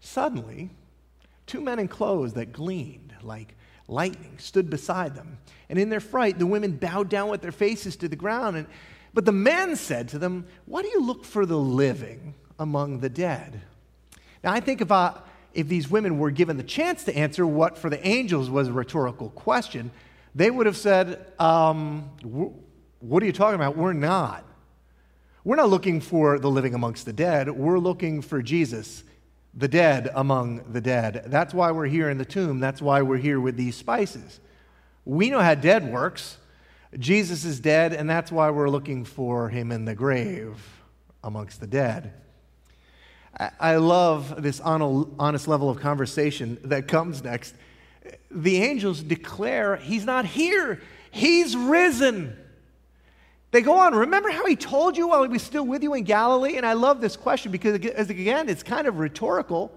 Suddenly, 0.00 0.70
two 1.46 1.60
men 1.60 1.80
in 1.80 1.88
clothes 1.88 2.34
that 2.34 2.52
gleamed 2.52 3.14
like 3.22 3.56
lightning 3.88 4.38
stood 4.38 4.70
beside 4.70 5.14
them. 5.14 5.38
And 5.68 5.78
in 5.78 5.88
their 5.88 6.00
fright, 6.00 6.38
the 6.38 6.46
women 6.46 6.76
bowed 6.76 7.08
down 7.08 7.28
with 7.28 7.40
their 7.40 7.52
faces 7.52 7.96
to 7.96 8.08
the 8.08 8.16
ground. 8.16 8.56
And, 8.56 8.66
but 9.14 9.24
the 9.24 9.32
men 9.32 9.74
said 9.76 10.08
to 10.08 10.18
them, 10.18 10.46
Why 10.66 10.82
do 10.82 10.88
you 10.88 11.04
look 11.04 11.24
for 11.24 11.46
the 11.46 11.58
living? 11.58 12.34
Among 12.62 13.00
the 13.00 13.08
dead. 13.08 13.60
Now, 14.42 14.52
I 14.52 14.60
think 14.60 14.80
if, 14.80 14.90
I, 14.90 15.18
if 15.52 15.68
these 15.68 15.90
women 15.90 16.18
were 16.18 16.30
given 16.30 16.56
the 16.56 16.62
chance 16.62 17.04
to 17.04 17.16
answer 17.16 17.46
what 17.46 17.76
for 17.76 17.90
the 17.90 18.04
angels 18.06 18.48
was 18.48 18.68
a 18.68 18.72
rhetorical 18.72 19.30
question, 19.30 19.90
they 20.34 20.50
would 20.50 20.66
have 20.66 20.76
said, 20.76 21.26
um, 21.38 22.10
What 23.00 23.22
are 23.22 23.26
you 23.26 23.32
talking 23.32 23.56
about? 23.56 23.76
We're 23.76 23.92
not. 23.92 24.44
We're 25.44 25.56
not 25.56 25.70
looking 25.70 26.00
for 26.00 26.38
the 26.38 26.48
living 26.48 26.74
amongst 26.74 27.04
the 27.04 27.12
dead. 27.12 27.50
We're 27.50 27.80
looking 27.80 28.22
for 28.22 28.40
Jesus, 28.40 29.02
the 29.52 29.66
dead 29.66 30.08
among 30.14 30.72
the 30.72 30.80
dead. 30.80 31.24
That's 31.26 31.52
why 31.52 31.72
we're 31.72 31.86
here 31.86 32.08
in 32.10 32.18
the 32.18 32.24
tomb. 32.24 32.60
That's 32.60 32.80
why 32.80 33.02
we're 33.02 33.16
here 33.16 33.40
with 33.40 33.56
these 33.56 33.74
spices. 33.74 34.38
We 35.04 35.30
know 35.30 35.40
how 35.40 35.56
dead 35.56 35.92
works. 35.92 36.38
Jesus 36.96 37.44
is 37.44 37.58
dead, 37.58 37.92
and 37.92 38.08
that's 38.08 38.30
why 38.30 38.50
we're 38.50 38.70
looking 38.70 39.04
for 39.04 39.48
him 39.48 39.72
in 39.72 39.84
the 39.84 39.96
grave 39.96 40.56
amongst 41.24 41.60
the 41.60 41.66
dead. 41.66 42.12
I 43.38 43.76
love 43.76 44.42
this 44.42 44.60
honest 44.60 45.48
level 45.48 45.70
of 45.70 45.80
conversation 45.80 46.58
that 46.64 46.86
comes 46.86 47.24
next. 47.24 47.54
The 48.30 48.62
angels 48.62 49.02
declare 49.02 49.76
he's 49.76 50.04
not 50.04 50.26
here, 50.26 50.80
he's 51.10 51.56
risen. 51.56 52.36
They 53.52 53.60
go 53.60 53.78
on, 53.78 53.94
remember 53.94 54.30
how 54.30 54.46
he 54.46 54.56
told 54.56 54.96
you 54.96 55.08
while 55.08 55.22
he 55.22 55.28
was 55.28 55.42
still 55.42 55.66
with 55.66 55.82
you 55.82 55.92
in 55.92 56.04
Galilee? 56.04 56.56
And 56.56 56.64
I 56.64 56.72
love 56.72 57.02
this 57.02 57.16
question 57.16 57.52
because, 57.52 57.74
again, 57.74 58.48
it's 58.48 58.62
kind 58.62 58.86
of 58.86 58.98
rhetorical. 58.98 59.70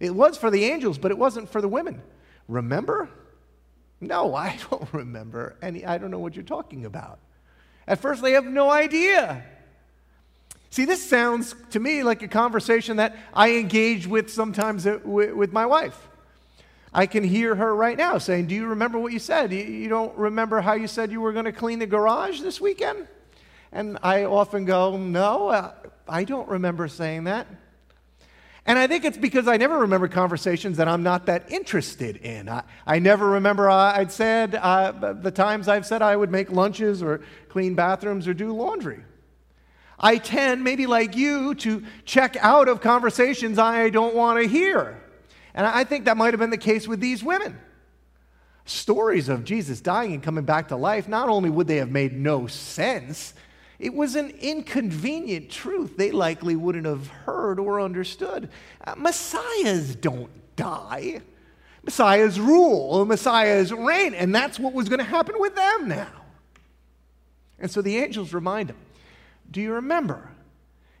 It 0.00 0.12
was 0.12 0.36
for 0.36 0.50
the 0.50 0.64
angels, 0.64 0.98
but 0.98 1.12
it 1.12 1.18
wasn't 1.18 1.48
for 1.48 1.60
the 1.60 1.68
women. 1.68 2.02
Remember? 2.48 3.08
No, 4.00 4.34
I 4.34 4.58
don't 4.70 4.92
remember. 4.92 5.56
And 5.62 5.84
I 5.86 5.98
don't 5.98 6.10
know 6.10 6.18
what 6.18 6.34
you're 6.34 6.44
talking 6.44 6.84
about. 6.86 7.20
At 7.86 8.00
first, 8.00 8.20
they 8.20 8.32
have 8.32 8.44
no 8.44 8.68
idea. 8.68 9.44
See, 10.70 10.84
this 10.84 11.04
sounds 11.08 11.56
to 11.70 11.80
me 11.80 12.04
like 12.04 12.22
a 12.22 12.28
conversation 12.28 12.98
that 12.98 13.16
I 13.34 13.56
engage 13.56 14.06
with 14.06 14.30
sometimes 14.30 14.86
uh, 14.86 15.00
with 15.04 15.52
my 15.52 15.66
wife. 15.66 16.08
I 16.92 17.06
can 17.06 17.24
hear 17.24 17.54
her 17.56 17.74
right 17.74 17.96
now 17.96 18.18
saying, 18.18 18.46
Do 18.46 18.54
you 18.54 18.68
remember 18.68 18.98
what 18.98 19.12
you 19.12 19.18
said? 19.18 19.52
You 19.52 19.88
don't 19.88 20.16
remember 20.16 20.60
how 20.60 20.74
you 20.74 20.86
said 20.86 21.10
you 21.10 21.20
were 21.20 21.32
going 21.32 21.44
to 21.44 21.52
clean 21.52 21.80
the 21.80 21.86
garage 21.86 22.40
this 22.40 22.60
weekend? 22.60 23.08
And 23.72 23.98
I 24.02 24.24
often 24.24 24.64
go, 24.64 24.96
No, 24.96 25.48
uh, 25.48 25.72
I 26.08 26.22
don't 26.22 26.48
remember 26.48 26.86
saying 26.86 27.24
that. 27.24 27.48
And 28.66 28.78
I 28.78 28.86
think 28.86 29.04
it's 29.04 29.18
because 29.18 29.48
I 29.48 29.56
never 29.56 29.78
remember 29.78 30.06
conversations 30.06 30.76
that 30.76 30.86
I'm 30.86 31.02
not 31.02 31.26
that 31.26 31.50
interested 31.50 32.16
in. 32.18 32.48
I, 32.48 32.62
I 32.86 32.98
never 33.00 33.28
remember 33.30 33.68
uh, 33.68 33.96
I'd 33.96 34.12
said 34.12 34.54
uh, 34.54 35.14
the 35.14 35.30
times 35.30 35.66
I've 35.66 35.86
said 35.86 36.02
I 36.02 36.14
would 36.14 36.30
make 36.30 36.52
lunches 36.52 37.02
or 37.02 37.22
clean 37.48 37.74
bathrooms 37.74 38.28
or 38.28 38.34
do 38.34 38.52
laundry. 38.52 39.02
I 40.00 40.16
tend, 40.16 40.64
maybe 40.64 40.86
like 40.86 41.14
you, 41.14 41.54
to 41.56 41.84
check 42.06 42.36
out 42.40 42.68
of 42.68 42.80
conversations 42.80 43.58
I 43.58 43.90
don't 43.90 44.14
want 44.14 44.42
to 44.42 44.48
hear. 44.48 44.98
And 45.54 45.66
I 45.66 45.84
think 45.84 46.06
that 46.06 46.16
might 46.16 46.32
have 46.32 46.40
been 46.40 46.50
the 46.50 46.56
case 46.56 46.88
with 46.88 47.00
these 47.00 47.22
women. 47.22 47.58
Stories 48.64 49.28
of 49.28 49.44
Jesus 49.44 49.80
dying 49.82 50.14
and 50.14 50.22
coming 50.22 50.44
back 50.44 50.68
to 50.68 50.76
life, 50.76 51.06
not 51.06 51.28
only 51.28 51.50
would 51.50 51.66
they 51.66 51.76
have 51.76 51.90
made 51.90 52.14
no 52.14 52.46
sense, 52.46 53.34
it 53.78 53.92
was 53.92 54.14
an 54.14 54.30
inconvenient 54.40 55.50
truth 55.50 55.96
they 55.96 56.12
likely 56.12 56.56
wouldn't 56.56 56.86
have 56.86 57.08
heard 57.08 57.58
or 57.58 57.80
understood. 57.80 58.48
Uh, 58.82 58.94
messiahs 58.96 59.96
don't 59.96 60.30
die. 60.56 61.20
Messiahs 61.82 62.38
rule, 62.38 63.04
Messiahs 63.04 63.72
reign, 63.72 64.14
and 64.14 64.34
that's 64.34 64.58
what 64.58 64.72
was 64.72 64.88
going 64.88 64.98
to 64.98 65.04
happen 65.04 65.34
with 65.38 65.54
them 65.54 65.88
now. 65.88 66.12
And 67.58 67.70
so 67.70 67.82
the 67.82 67.98
angels 67.98 68.32
remind 68.32 68.68
them 68.68 68.76
do 69.50 69.60
you 69.60 69.72
remember? 69.74 70.30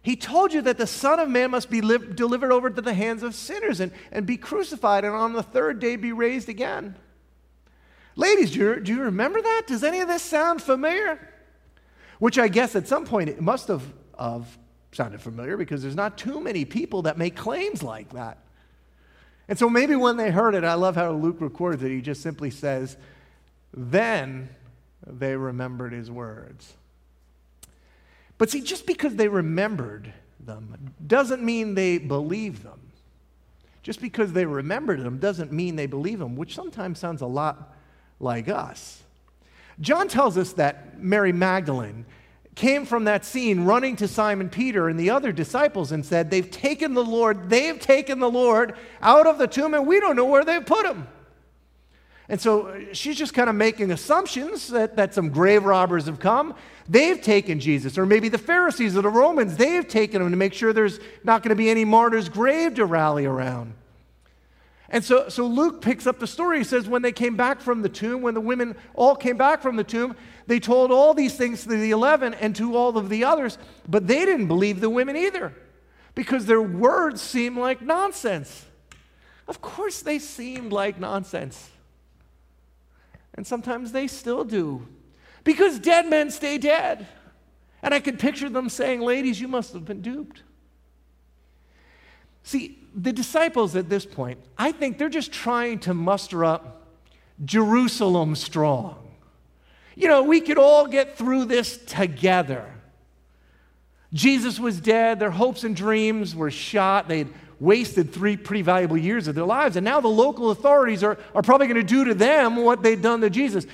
He 0.02 0.16
told 0.16 0.52
you 0.52 0.62
that 0.62 0.78
the 0.78 0.86
Son 0.86 1.20
of 1.20 1.28
Man 1.28 1.50
must 1.50 1.68
be 1.68 1.80
li- 1.80 1.98
delivered 2.14 2.52
over 2.52 2.70
to 2.70 2.80
the 2.80 2.94
hands 2.94 3.22
of 3.22 3.34
sinners 3.34 3.80
and, 3.80 3.92
and 4.10 4.24
be 4.24 4.36
crucified 4.36 5.04
and 5.04 5.14
on 5.14 5.34
the 5.34 5.42
third 5.42 5.78
day 5.78 5.96
be 5.96 6.12
raised 6.12 6.48
again. 6.48 6.96
Ladies, 8.16 8.52
do 8.52 8.58
you, 8.58 8.80
do 8.80 8.94
you 8.94 9.02
remember 9.02 9.40
that? 9.40 9.62
Does 9.66 9.84
any 9.84 10.00
of 10.00 10.08
this 10.08 10.22
sound 10.22 10.62
familiar? 10.62 11.28
Which 12.18 12.38
I 12.38 12.48
guess 12.48 12.74
at 12.76 12.88
some 12.88 13.04
point 13.04 13.28
it 13.28 13.40
must 13.40 13.68
have, 13.68 13.82
have 14.18 14.58
sounded 14.92 15.20
familiar 15.20 15.56
because 15.56 15.82
there's 15.82 15.96
not 15.96 16.18
too 16.18 16.40
many 16.40 16.64
people 16.64 17.02
that 17.02 17.18
make 17.18 17.36
claims 17.36 17.82
like 17.82 18.12
that. 18.14 18.38
And 19.48 19.58
so 19.58 19.68
maybe 19.68 19.96
when 19.96 20.16
they 20.16 20.30
heard 20.30 20.54
it, 20.54 20.64
I 20.64 20.74
love 20.74 20.96
how 20.96 21.12
Luke 21.12 21.40
records 21.40 21.82
it. 21.82 21.90
He 21.90 22.00
just 22.00 22.22
simply 22.22 22.50
says, 22.50 22.96
Then 23.74 24.48
they 25.06 25.36
remembered 25.36 25.92
his 25.92 26.10
words. 26.10 26.74
But 28.40 28.48
see, 28.48 28.62
just 28.62 28.86
because 28.86 29.16
they 29.16 29.28
remembered 29.28 30.14
them 30.40 30.94
doesn't 31.06 31.42
mean 31.42 31.74
they 31.74 31.98
believe 31.98 32.62
them. 32.62 32.80
Just 33.82 34.00
because 34.00 34.32
they 34.32 34.46
remembered 34.46 35.02
them 35.02 35.18
doesn't 35.18 35.52
mean 35.52 35.76
they 35.76 35.84
believe 35.84 36.20
them, 36.20 36.36
which 36.36 36.54
sometimes 36.54 36.98
sounds 36.98 37.20
a 37.20 37.26
lot 37.26 37.76
like 38.18 38.48
us. 38.48 39.02
John 39.78 40.08
tells 40.08 40.38
us 40.38 40.54
that 40.54 40.98
Mary 40.98 41.32
Magdalene 41.32 42.06
came 42.54 42.86
from 42.86 43.04
that 43.04 43.26
scene 43.26 43.64
running 43.64 43.94
to 43.96 44.08
Simon 44.08 44.48
Peter 44.48 44.88
and 44.88 44.98
the 44.98 45.10
other 45.10 45.32
disciples 45.32 45.92
and 45.92 46.02
said, 46.02 46.30
They've 46.30 46.50
taken 46.50 46.94
the 46.94 47.04
Lord, 47.04 47.50
they've 47.50 47.78
taken 47.78 48.20
the 48.20 48.30
Lord 48.30 48.74
out 49.02 49.26
of 49.26 49.36
the 49.36 49.48
tomb, 49.48 49.74
and 49.74 49.86
we 49.86 50.00
don't 50.00 50.16
know 50.16 50.24
where 50.24 50.46
they've 50.46 50.64
put 50.64 50.86
him. 50.86 51.06
And 52.30 52.40
so 52.40 52.68
uh, 52.68 52.80
she's 52.92 53.18
just 53.18 53.34
kind 53.34 53.50
of 53.50 53.56
making 53.56 53.90
assumptions 53.90 54.68
that, 54.68 54.94
that 54.96 55.12
some 55.12 55.30
grave 55.30 55.64
robbers 55.64 56.06
have 56.06 56.20
come. 56.20 56.54
They've 56.88 57.20
taken 57.20 57.58
Jesus. 57.58 57.98
Or 57.98 58.06
maybe 58.06 58.28
the 58.28 58.38
Pharisees 58.38 58.96
or 58.96 59.02
the 59.02 59.08
Romans, 59.08 59.56
they've 59.56 59.86
taken 59.86 60.22
him 60.22 60.30
to 60.30 60.36
make 60.36 60.54
sure 60.54 60.72
there's 60.72 61.00
not 61.24 61.42
going 61.42 61.50
to 61.50 61.56
be 61.56 61.68
any 61.68 61.84
martyr's 61.84 62.28
grave 62.28 62.74
to 62.76 62.84
rally 62.84 63.26
around. 63.26 63.74
And 64.88 65.04
so, 65.04 65.28
so 65.28 65.44
Luke 65.44 65.82
picks 65.82 66.06
up 66.06 66.20
the 66.20 66.26
story. 66.28 66.58
He 66.58 66.64
says, 66.64 66.88
when 66.88 67.02
they 67.02 67.10
came 67.10 67.36
back 67.36 67.60
from 67.60 67.82
the 67.82 67.88
tomb, 67.88 68.22
when 68.22 68.34
the 68.34 68.40
women 68.40 68.76
all 68.94 69.16
came 69.16 69.36
back 69.36 69.60
from 69.60 69.74
the 69.74 69.84
tomb, 69.84 70.14
they 70.46 70.60
told 70.60 70.92
all 70.92 71.14
these 71.14 71.34
things 71.34 71.64
to 71.64 71.68
the 71.68 71.90
11 71.90 72.34
and 72.34 72.54
to 72.56 72.76
all 72.76 72.96
of 72.96 73.08
the 73.08 73.24
others, 73.24 73.58
but 73.88 74.06
they 74.06 74.24
didn't 74.24 74.46
believe 74.46 74.80
the 74.80 74.90
women 74.90 75.16
either 75.16 75.52
because 76.14 76.46
their 76.46 76.62
words 76.62 77.20
seemed 77.20 77.58
like 77.58 77.82
nonsense. 77.82 78.66
Of 79.48 79.60
course, 79.60 80.02
they 80.02 80.20
seemed 80.20 80.72
like 80.72 81.00
nonsense. 81.00 81.70
And 83.34 83.46
sometimes 83.46 83.92
they 83.92 84.06
still 84.06 84.44
do. 84.44 84.86
Because 85.44 85.78
dead 85.78 86.08
men 86.08 86.30
stay 86.30 86.58
dead. 86.58 87.06
And 87.82 87.94
I 87.94 88.00
could 88.00 88.18
picture 88.18 88.48
them 88.48 88.68
saying, 88.68 89.00
Ladies, 89.00 89.40
you 89.40 89.48
must 89.48 89.72
have 89.72 89.84
been 89.84 90.02
duped. 90.02 90.42
See, 92.42 92.78
the 92.94 93.12
disciples 93.12 93.76
at 93.76 93.88
this 93.88 94.04
point, 94.04 94.38
I 94.58 94.72
think 94.72 94.98
they're 94.98 95.08
just 95.08 95.32
trying 95.32 95.78
to 95.80 95.94
muster 95.94 96.44
up 96.44 96.86
Jerusalem 97.44 98.34
strong. 98.34 98.96
You 99.94 100.08
know, 100.08 100.22
we 100.22 100.40
could 100.40 100.58
all 100.58 100.86
get 100.86 101.16
through 101.16 101.46
this 101.46 101.76
together. 101.76 102.64
Jesus 104.12 104.58
was 104.58 104.80
dead, 104.80 105.20
their 105.20 105.30
hopes 105.30 105.62
and 105.62 105.76
dreams 105.76 106.34
were 106.34 106.50
shot, 106.50 107.06
they'd 107.06 107.28
wasted 107.60 108.12
three 108.12 108.36
pretty 108.36 108.62
valuable 108.62 108.96
years 108.96 109.28
of 109.28 109.34
their 109.34 109.44
lives. 109.44 109.76
And 109.76 109.84
now 109.84 110.00
the 110.00 110.08
local 110.08 110.50
authorities 110.50 111.04
are, 111.04 111.18
are 111.34 111.42
probably 111.42 111.66
going 111.66 111.76
to 111.76 111.82
do 111.86 112.06
to 112.06 112.14
them 112.14 112.56
what 112.56 112.82
they've 112.82 113.00
done 113.00 113.20
to 113.20 113.30
Jesus. 113.30 113.66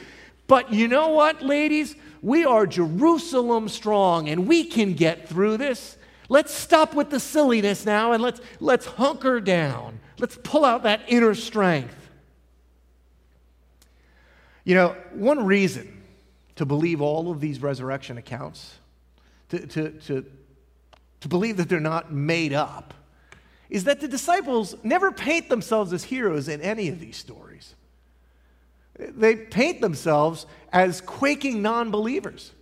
But 0.47 0.73
you 0.73 0.89
know 0.89 1.09
what, 1.09 1.43
ladies? 1.43 1.95
We 2.23 2.45
are 2.45 2.67
Jerusalem 2.67 3.69
strong 3.69 4.29
and 4.29 4.47
we 4.47 4.65
can 4.65 4.95
get 4.95 5.29
through 5.29 5.59
this. 5.59 5.97
Let's 6.29 6.53
stop 6.53 6.95
with 6.95 7.11
the 7.11 7.21
silliness 7.21 7.87
now 7.87 8.13
and 8.13 8.23
let's, 8.23 8.41
let's 8.59 8.87
hunker 8.87 9.41
down. 9.41 10.01
Let's 10.19 10.39
pull 10.43 10.65
out 10.65 10.83
that 10.83 11.03
inner 11.07 11.35
strength. 11.35 11.95
You 14.65 14.75
know, 14.75 14.97
one 15.13 15.47
reason 15.47 16.03
to 16.57 16.65
believe 16.65 17.01
all 17.01 17.31
of 17.31 17.41
these 17.41 17.63
resurrection 17.63 18.19
accounts, 18.19 18.75
to, 19.51 19.65
to, 19.65 19.91
to, 19.91 20.27
to 21.21 21.29
believe 21.29 21.59
that 21.59 21.69
they're 21.69 21.79
not 21.79 22.13
made 22.13 22.53
up, 22.53 22.95
is 23.77 23.85
that 23.85 24.01
the 24.01 24.09
disciples 24.09 24.75
never 24.83 25.13
paint 25.13 25.51
themselves 25.51 25.93
as 25.93 26.03
heroes 26.03 26.49
in 26.49 26.63
any 26.63 26.89
of 26.89 26.99
these 26.99 27.15
stories. 27.15 27.75
They 28.99 29.37
paint 29.37 29.83
themselves 29.83 30.47
as 30.73 31.03
quaking 31.03 31.61
non 31.61 31.91
believers. 31.91 32.53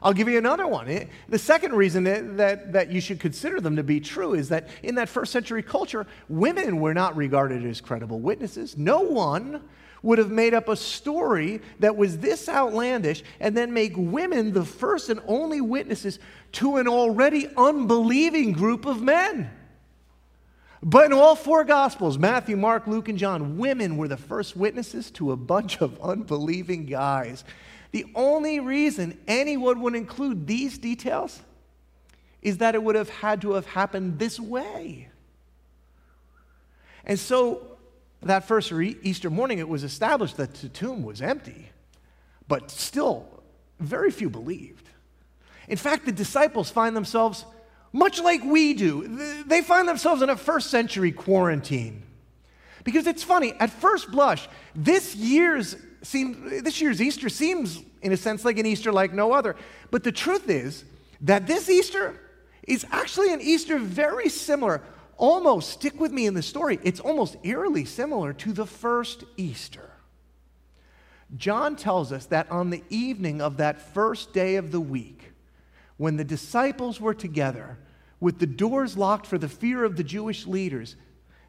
I'll 0.00 0.12
give 0.12 0.28
you 0.28 0.38
another 0.38 0.68
one. 0.68 0.88
Eh, 0.88 1.06
the 1.28 1.40
second 1.40 1.74
reason 1.74 2.04
that, 2.04 2.36
that, 2.36 2.72
that, 2.72 2.92
you 2.92 3.00
should 3.00 3.18
consider 3.18 3.60
them 3.60 3.74
to 3.74 3.82
be 3.82 3.98
true 3.98 4.34
is 4.34 4.48
that 4.50 4.68
in 4.84 4.94
that 4.94 5.08
first 5.08 5.32
century 5.32 5.60
culture, 5.60 6.06
women 6.28 6.78
were 6.78 6.94
not 6.94 7.16
regarded 7.16 7.66
as 7.66 7.80
credible 7.80 8.20
witnesses. 8.20 8.78
No 8.78 9.00
one 9.00 9.60
would 10.04 10.18
have 10.18 10.30
made 10.30 10.54
up 10.54 10.68
a 10.68 10.76
story 10.76 11.60
that 11.80 11.96
was 11.96 12.18
this 12.18 12.48
outlandish 12.48 13.24
and 13.40 13.56
then 13.56 13.72
make 13.72 13.94
women 13.96 14.52
the 14.52 14.64
first 14.64 15.08
and 15.08 15.20
only 15.26 15.60
witnesses 15.60 16.20
to 16.52 16.76
an 16.76 16.86
already 16.86 17.48
unbelieving 17.56 18.52
group 18.52 18.86
of 18.86 19.02
men. 19.02 19.50
But 20.82 21.06
in 21.06 21.12
all 21.12 21.34
four 21.34 21.64
Gospels 21.64 22.18
Matthew, 22.18 22.56
Mark, 22.56 22.86
Luke, 22.86 23.08
and 23.08 23.18
John 23.18 23.58
women 23.58 23.96
were 23.96 24.08
the 24.08 24.16
first 24.16 24.56
witnesses 24.56 25.10
to 25.12 25.32
a 25.32 25.36
bunch 25.36 25.80
of 25.80 26.00
unbelieving 26.00 26.86
guys. 26.86 27.44
The 27.90 28.06
only 28.14 28.60
reason 28.60 29.18
anyone 29.26 29.80
would 29.80 29.94
include 29.94 30.46
these 30.46 30.78
details 30.78 31.40
is 32.42 32.58
that 32.58 32.74
it 32.74 32.82
would 32.82 32.94
have 32.94 33.08
had 33.08 33.40
to 33.42 33.52
have 33.52 33.66
happened 33.66 34.18
this 34.18 34.38
way. 34.38 35.08
And 37.04 37.18
so 37.18 37.78
that 38.22 38.44
first 38.44 38.70
Easter 38.72 39.30
morning, 39.30 39.58
it 39.58 39.68
was 39.68 39.82
established 39.82 40.36
that 40.36 40.54
the 40.54 40.68
tomb 40.68 41.02
was 41.02 41.22
empty, 41.22 41.70
but 42.46 42.70
still, 42.70 43.26
very 43.80 44.10
few 44.10 44.28
believed. 44.28 44.88
In 45.68 45.76
fact, 45.76 46.04
the 46.04 46.12
disciples 46.12 46.70
find 46.70 46.94
themselves 46.94 47.44
much 47.92 48.20
like 48.20 48.44
we 48.44 48.74
do. 48.74 49.44
They 49.46 49.62
find 49.62 49.88
themselves 49.88 50.22
in 50.22 50.30
a 50.30 50.36
first 50.36 50.70
century 50.70 51.12
quarantine. 51.12 52.02
Because 52.84 53.06
it's 53.06 53.22
funny, 53.22 53.54
at 53.58 53.70
first 53.70 54.10
blush, 54.10 54.48
this 54.74 55.14
year's, 55.14 55.76
seem, 56.02 56.62
this 56.62 56.80
year's 56.80 57.02
Easter 57.02 57.28
seems, 57.28 57.82
in 58.02 58.12
a 58.12 58.16
sense, 58.16 58.44
like 58.44 58.58
an 58.58 58.66
Easter 58.66 58.92
like 58.92 59.12
no 59.12 59.32
other. 59.32 59.56
But 59.90 60.04
the 60.04 60.12
truth 60.12 60.48
is 60.48 60.84
that 61.22 61.46
this 61.46 61.68
Easter 61.68 62.18
is 62.66 62.86
actually 62.90 63.32
an 63.32 63.40
Easter 63.40 63.78
very 63.78 64.28
similar 64.28 64.82
almost, 65.18 65.70
stick 65.70 66.00
with 66.00 66.12
me 66.12 66.26
in 66.26 66.34
the 66.34 66.42
story, 66.42 66.78
it's 66.82 67.00
almost 67.00 67.36
eerily 67.42 67.84
similar 67.84 68.32
to 68.32 68.52
the 68.52 68.64
first 68.66 69.24
Easter. 69.36 69.90
John 71.36 71.76
tells 71.76 72.10
us 72.10 72.26
that 72.26 72.50
on 72.50 72.70
the 72.70 72.82
evening 72.88 73.42
of 73.42 73.58
that 73.58 73.82
first 73.92 74.32
day 74.32 74.56
of 74.56 74.72
the 74.72 74.80
week, 74.80 75.17
when 75.98 76.16
the 76.16 76.24
disciples 76.24 77.00
were 77.00 77.14
together 77.14 77.78
with 78.20 78.38
the 78.38 78.46
doors 78.46 78.96
locked 78.96 79.26
for 79.26 79.38
the 79.38 79.48
fear 79.48 79.84
of 79.84 79.96
the 79.96 80.04
Jewish 80.04 80.46
leaders, 80.46 80.96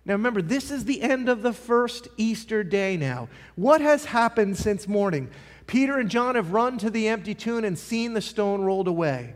now 0.06 0.14
remember, 0.14 0.42
this 0.42 0.72
is 0.72 0.86
the 0.86 1.02
end 1.02 1.30
of 1.30 1.42
the 1.42 1.54
first 1.54 2.08
Easter 2.18 2.64
day 2.64 2.98
now. 2.98 3.30
What 3.56 3.82
has 3.82 4.06
happened 4.06 4.58
since 4.58 4.88
morning? 4.88 5.30
Peter 5.68 6.00
and 6.00 6.10
John 6.10 6.36
have 6.36 6.52
run 6.52 6.78
to 6.80 6.90
the 6.90 7.08
empty 7.08 7.36
tomb 7.36 7.64
and 7.64 7.78
seen 7.78 8.14
the 8.14 8.22
stone 8.22 8.62
rolled 8.62 8.88
away. 8.88 9.36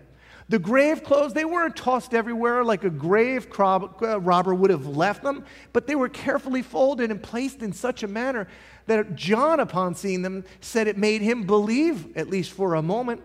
The 0.50 0.60
grave 0.60 1.04
clothes, 1.04 1.34
they 1.34 1.46
weren't 1.46 1.76
tossed 1.76 2.14
everywhere 2.14 2.64
like 2.64 2.84
a 2.84 2.90
grave 2.90 3.48
uh, 3.60 4.20
robber 4.20 4.54
would 4.54 4.72
have 4.72 4.88
left 4.88 5.24
them, 5.24 5.46
but 5.72 5.88
they 5.88 5.96
were 5.96 6.10
carefully 6.10 6.62
folded 6.62 7.12
and 7.12 7.22
placed 7.22 7.62
in 7.62 7.72
such 7.72 8.04
a 8.04 8.08
manner 8.08 8.48
that 8.88 9.16
John, 9.16 9.60
upon 9.60 9.96
seeing 9.96 10.22
them, 10.22 10.44
said 10.60 10.88
it 10.88 10.98
made 10.98 11.22
him 11.22 11.44
believe, 11.44 12.18
at 12.18 12.30
least 12.30 12.52
for 12.52 12.76
a 12.76 12.82
moment. 12.82 13.22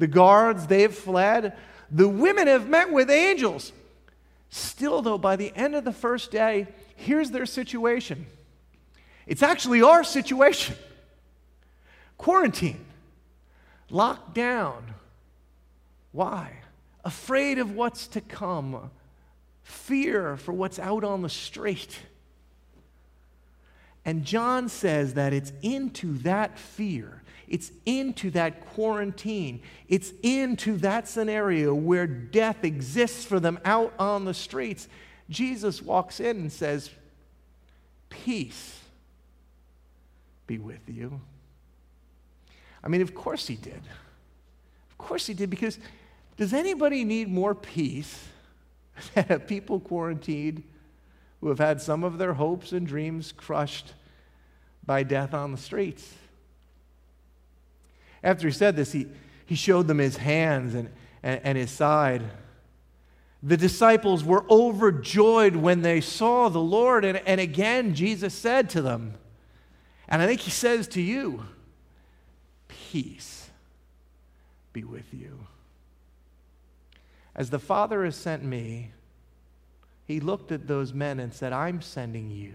The 0.00 0.08
guards, 0.08 0.66
they've 0.66 0.92
fled. 0.92 1.56
The 1.90 2.08
women 2.08 2.48
have 2.48 2.68
met 2.68 2.92
with 2.92 3.08
angels. 3.08 3.72
Still, 4.48 5.00
though, 5.00 5.18
by 5.18 5.36
the 5.36 5.52
end 5.54 5.76
of 5.76 5.84
the 5.84 5.92
first 5.92 6.32
day, 6.32 6.66
here's 6.96 7.30
their 7.30 7.46
situation. 7.46 8.26
It's 9.28 9.42
actually 9.42 9.82
our 9.82 10.02
situation 10.02 10.74
quarantine, 12.18 12.84
locked 13.88 14.34
down 14.34 14.94
why? 16.12 16.52
Afraid 17.04 17.58
of 17.58 17.72
what's 17.72 18.06
to 18.08 18.20
come, 18.20 18.90
fear 19.62 20.36
for 20.36 20.52
what's 20.52 20.78
out 20.78 21.04
on 21.04 21.22
the 21.22 21.28
street. 21.28 21.98
And 24.04 24.24
John 24.24 24.68
says 24.68 25.14
that 25.14 25.32
it's 25.32 25.52
into 25.62 26.18
that 26.18 26.58
fear, 26.58 27.19
it's 27.50 27.72
into 27.84 28.30
that 28.30 28.64
quarantine, 28.64 29.60
it's 29.88 30.12
into 30.22 30.76
that 30.78 31.08
scenario 31.08 31.74
where 31.74 32.06
death 32.06 32.64
exists 32.64 33.24
for 33.24 33.40
them 33.40 33.58
out 33.64 33.92
on 33.98 34.24
the 34.24 34.32
streets. 34.32 34.88
Jesus 35.28 35.82
walks 35.82 36.20
in 36.20 36.36
and 36.36 36.52
says, 36.52 36.90
Peace 38.08 38.80
be 40.46 40.58
with 40.58 40.88
you. 40.88 41.20
I 42.82 42.88
mean, 42.88 43.02
of 43.02 43.14
course 43.14 43.48
he 43.48 43.56
did. 43.56 43.82
Of 44.90 44.98
course 44.98 45.26
he 45.26 45.34
did, 45.34 45.50
because 45.50 45.78
does 46.36 46.52
anybody 46.54 47.04
need 47.04 47.28
more 47.28 47.54
peace 47.54 48.28
than 49.14 49.40
people 49.40 49.80
quarantined 49.80 50.62
who 51.40 51.48
have 51.48 51.58
had 51.58 51.80
some 51.80 52.04
of 52.04 52.18
their 52.18 52.34
hopes 52.34 52.70
and 52.72 52.86
dreams 52.86 53.32
crushed 53.32 53.94
by 54.86 55.02
death 55.02 55.34
on 55.34 55.50
the 55.50 55.58
streets? 55.58 56.14
After 58.22 58.46
he 58.46 58.52
said 58.52 58.76
this, 58.76 58.92
he, 58.92 59.06
he 59.46 59.54
showed 59.54 59.86
them 59.86 59.98
his 59.98 60.16
hands 60.16 60.74
and, 60.74 60.90
and, 61.22 61.40
and 61.42 61.58
his 61.58 61.70
side. 61.70 62.22
The 63.42 63.56
disciples 63.56 64.22
were 64.22 64.44
overjoyed 64.50 65.56
when 65.56 65.82
they 65.82 66.00
saw 66.00 66.48
the 66.48 66.60
Lord. 66.60 67.04
And, 67.04 67.22
and 67.26 67.40
again, 67.40 67.94
Jesus 67.94 68.34
said 68.34 68.68
to 68.70 68.82
them, 68.82 69.14
and 70.08 70.20
I 70.20 70.26
think 70.26 70.40
he 70.40 70.50
says 70.50 70.88
to 70.88 71.00
you, 71.00 71.44
Peace 72.68 73.48
be 74.72 74.84
with 74.84 75.14
you. 75.14 75.46
As 77.34 77.50
the 77.50 77.58
Father 77.58 78.04
has 78.04 78.16
sent 78.16 78.44
me, 78.44 78.90
he 80.04 80.20
looked 80.20 80.50
at 80.50 80.66
those 80.66 80.92
men 80.92 81.20
and 81.20 81.32
said, 81.32 81.52
I'm 81.52 81.80
sending 81.80 82.30
you. 82.30 82.54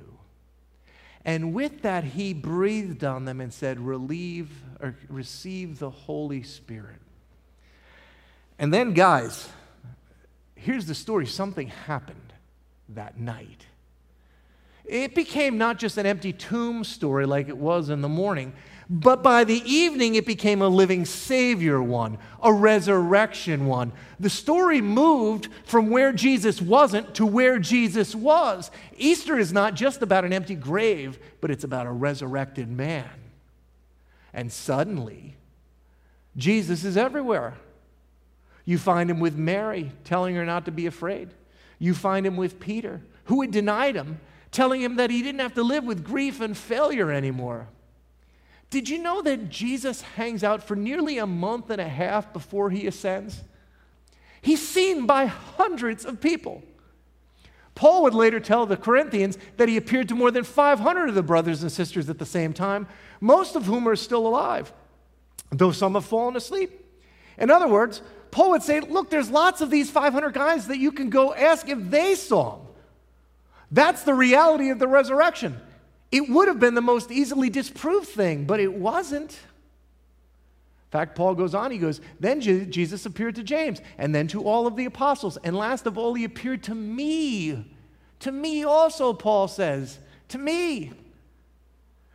And 1.25 1.55
with 1.55 1.81
that, 1.81 2.03
he 2.03 2.33
breathed 2.33 3.03
on 3.03 3.25
them 3.25 3.41
and 3.41 3.51
said, 3.51 3.79
Relieve 3.79 4.51
or 4.79 4.95
receive 5.09 5.79
the 5.79 5.89
Holy 5.89 6.43
Spirit. 6.43 7.01
And 8.59 8.71
then, 8.71 8.93
guys, 8.93 9.49
here's 10.53 10.85
the 10.85 10.95
story 10.95 11.25
something 11.25 11.67
happened 11.67 12.33
that 12.89 13.19
night. 13.19 13.65
It 14.85 15.15
became 15.15 15.57
not 15.57 15.79
just 15.79 15.97
an 15.97 16.05
empty 16.05 16.31
tomb 16.31 16.83
story 16.83 17.25
like 17.25 17.49
it 17.49 17.57
was 17.57 17.89
in 17.89 18.01
the 18.01 18.09
morning, 18.09 18.53
but 18.89 19.23
by 19.23 19.43
the 19.43 19.63
evening, 19.65 20.15
it 20.15 20.25
became 20.25 20.61
a 20.61 20.67
living 20.67 21.05
Savior 21.05 21.81
one, 21.81 22.19
a 22.41 22.53
resurrection 22.53 23.65
one. 23.65 23.91
The 24.19 24.29
story 24.29 24.79
moved 24.79 25.49
from 25.65 25.89
where 25.89 26.13
Jesus 26.13 26.61
wasn't 26.61 27.15
to 27.15 27.25
where 27.25 27.57
Jesus 27.57 28.13
was. 28.13 28.69
Easter 28.97 29.39
is 29.39 29.51
not 29.51 29.73
just 29.73 30.03
about 30.03 30.23
an 30.23 30.33
empty 30.33 30.53
grave, 30.53 31.17
but 31.41 31.49
it's 31.49 31.63
about 31.63 31.87
a 31.87 31.91
resurrected 31.91 32.69
man. 32.69 33.09
And 34.33 34.51
suddenly, 34.51 35.35
Jesus 36.37 36.83
is 36.83 36.95
everywhere. 36.95 37.55
You 38.65 38.77
find 38.77 39.09
him 39.09 39.19
with 39.19 39.35
Mary, 39.35 39.91
telling 40.03 40.35
her 40.35 40.45
not 40.45 40.65
to 40.65 40.71
be 40.71 40.85
afraid. 40.85 41.29
You 41.79 41.95
find 41.95 42.25
him 42.25 42.37
with 42.37 42.59
Peter, 42.59 43.01
who 43.25 43.41
had 43.41 43.51
denied 43.51 43.95
him, 43.95 44.19
telling 44.51 44.81
him 44.81 44.97
that 44.97 45.09
he 45.09 45.23
didn't 45.23 45.41
have 45.41 45.55
to 45.55 45.63
live 45.63 45.85
with 45.85 46.03
grief 46.03 46.39
and 46.39 46.55
failure 46.55 47.11
anymore. 47.11 47.67
Did 48.69 48.89
you 48.89 49.01
know 49.01 49.21
that 49.21 49.49
Jesus 49.49 50.01
hangs 50.01 50.43
out 50.43 50.63
for 50.63 50.75
nearly 50.75 51.17
a 51.17 51.27
month 51.27 51.69
and 51.69 51.79
a 51.79 51.87
half 51.87 52.33
before 52.33 52.69
he 52.69 52.87
ascends? 52.87 53.43
He's 54.41 54.65
seen 54.65 55.05
by 55.05 55.25
hundreds 55.25 56.05
of 56.05 56.21
people. 56.21 56.63
Paul 57.73 58.03
would 58.03 58.13
later 58.13 58.39
tell 58.39 58.65
the 58.65 58.77
Corinthians 58.77 59.37
that 59.57 59.67
he 59.67 59.75
appeared 59.75 60.07
to 60.09 60.15
more 60.15 60.31
than 60.31 60.45
500 60.45 61.09
of 61.09 61.15
the 61.15 61.23
brothers 61.23 61.61
and 61.61 61.71
sisters 61.71 62.09
at 62.09 62.19
the 62.19 62.25
same 62.25 62.53
time, 62.53 62.87
most 63.19 63.55
of 63.55 63.65
whom 63.65 63.87
are 63.87 63.97
still 63.97 64.25
alive, 64.25 64.71
though 65.51 65.73
some 65.73 65.95
have 65.95 66.05
fallen 66.05 66.35
asleep. 66.35 66.71
In 67.37 67.51
other 67.51 67.67
words, 67.67 68.01
Paul 68.31 68.51
would 68.51 68.63
say, 68.63 68.79
Look, 68.79 69.09
there's 69.09 69.29
lots 69.29 69.61
of 69.61 69.69
these 69.69 69.89
500 69.91 70.33
guys 70.33 70.67
that 70.67 70.77
you 70.77 70.91
can 70.91 71.09
go 71.09 71.33
ask 71.33 71.67
if 71.67 71.79
they 71.89 72.15
saw 72.15 72.55
him. 72.55 72.67
That's 73.71 74.03
the 74.03 74.13
reality 74.13 74.69
of 74.69 74.79
the 74.79 74.87
resurrection. 74.87 75.59
It 76.15 76.29
would 76.29 76.47
have 76.47 76.61
been 76.61 76.75
the 76.75 76.81
most 76.81 77.11
easily 77.11 77.49
disproved 77.49 78.07
thing, 78.07 78.45
but 78.45 78.61
it 78.61 78.71
wasn't. 78.71 79.31
In 79.31 80.89
fact, 80.89 81.13
Paul 81.13 81.35
goes 81.35 81.53
on, 81.53 81.71
he 81.71 81.77
goes, 81.77 81.99
Then 82.21 82.39
Jesus 82.39 83.05
appeared 83.05 83.35
to 83.35 83.43
James, 83.43 83.81
and 83.97 84.15
then 84.15 84.27
to 84.27 84.41
all 84.41 84.65
of 84.65 84.77
the 84.77 84.85
apostles, 84.85 85.35
and 85.43 85.57
last 85.57 85.85
of 85.85 85.97
all, 85.97 86.13
he 86.13 86.23
appeared 86.23 86.63
to 86.63 86.73
me. 86.73 87.69
To 88.21 88.31
me 88.31 88.63
also, 88.63 89.11
Paul 89.11 89.49
says. 89.49 89.99
To 90.29 90.37
me. 90.37 90.93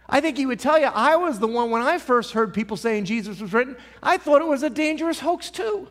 I 0.09 0.23
think 0.23 0.39
he 0.39 0.47
would 0.47 0.61
tell 0.61 0.79
you, 0.79 0.87
I 0.87 1.17
was 1.17 1.39
the 1.39 1.47
one 1.47 1.71
when 1.71 1.83
I 1.83 1.99
first 1.99 2.33
heard 2.33 2.55
people 2.55 2.79
saying 2.79 3.05
Jesus 3.05 3.39
was 3.39 3.53
written, 3.53 3.77
I 4.03 4.17
thought 4.17 4.41
it 4.41 4.49
was 4.49 4.63
a 4.63 4.71
dangerous 4.71 5.21
hoax 5.21 5.51
too. 5.51 5.89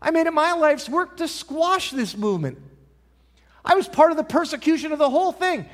I 0.00 0.12
made 0.12 0.28
it 0.28 0.32
my 0.32 0.52
life's 0.52 0.88
work 0.88 1.16
to 1.16 1.26
squash 1.26 1.90
this 1.90 2.16
movement. 2.16 2.58
I 3.64 3.74
was 3.74 3.88
part 3.88 4.12
of 4.12 4.16
the 4.16 4.22
persecution 4.22 4.92
of 4.92 5.00
the 5.00 5.10
whole 5.10 5.32
thing. 5.32 5.66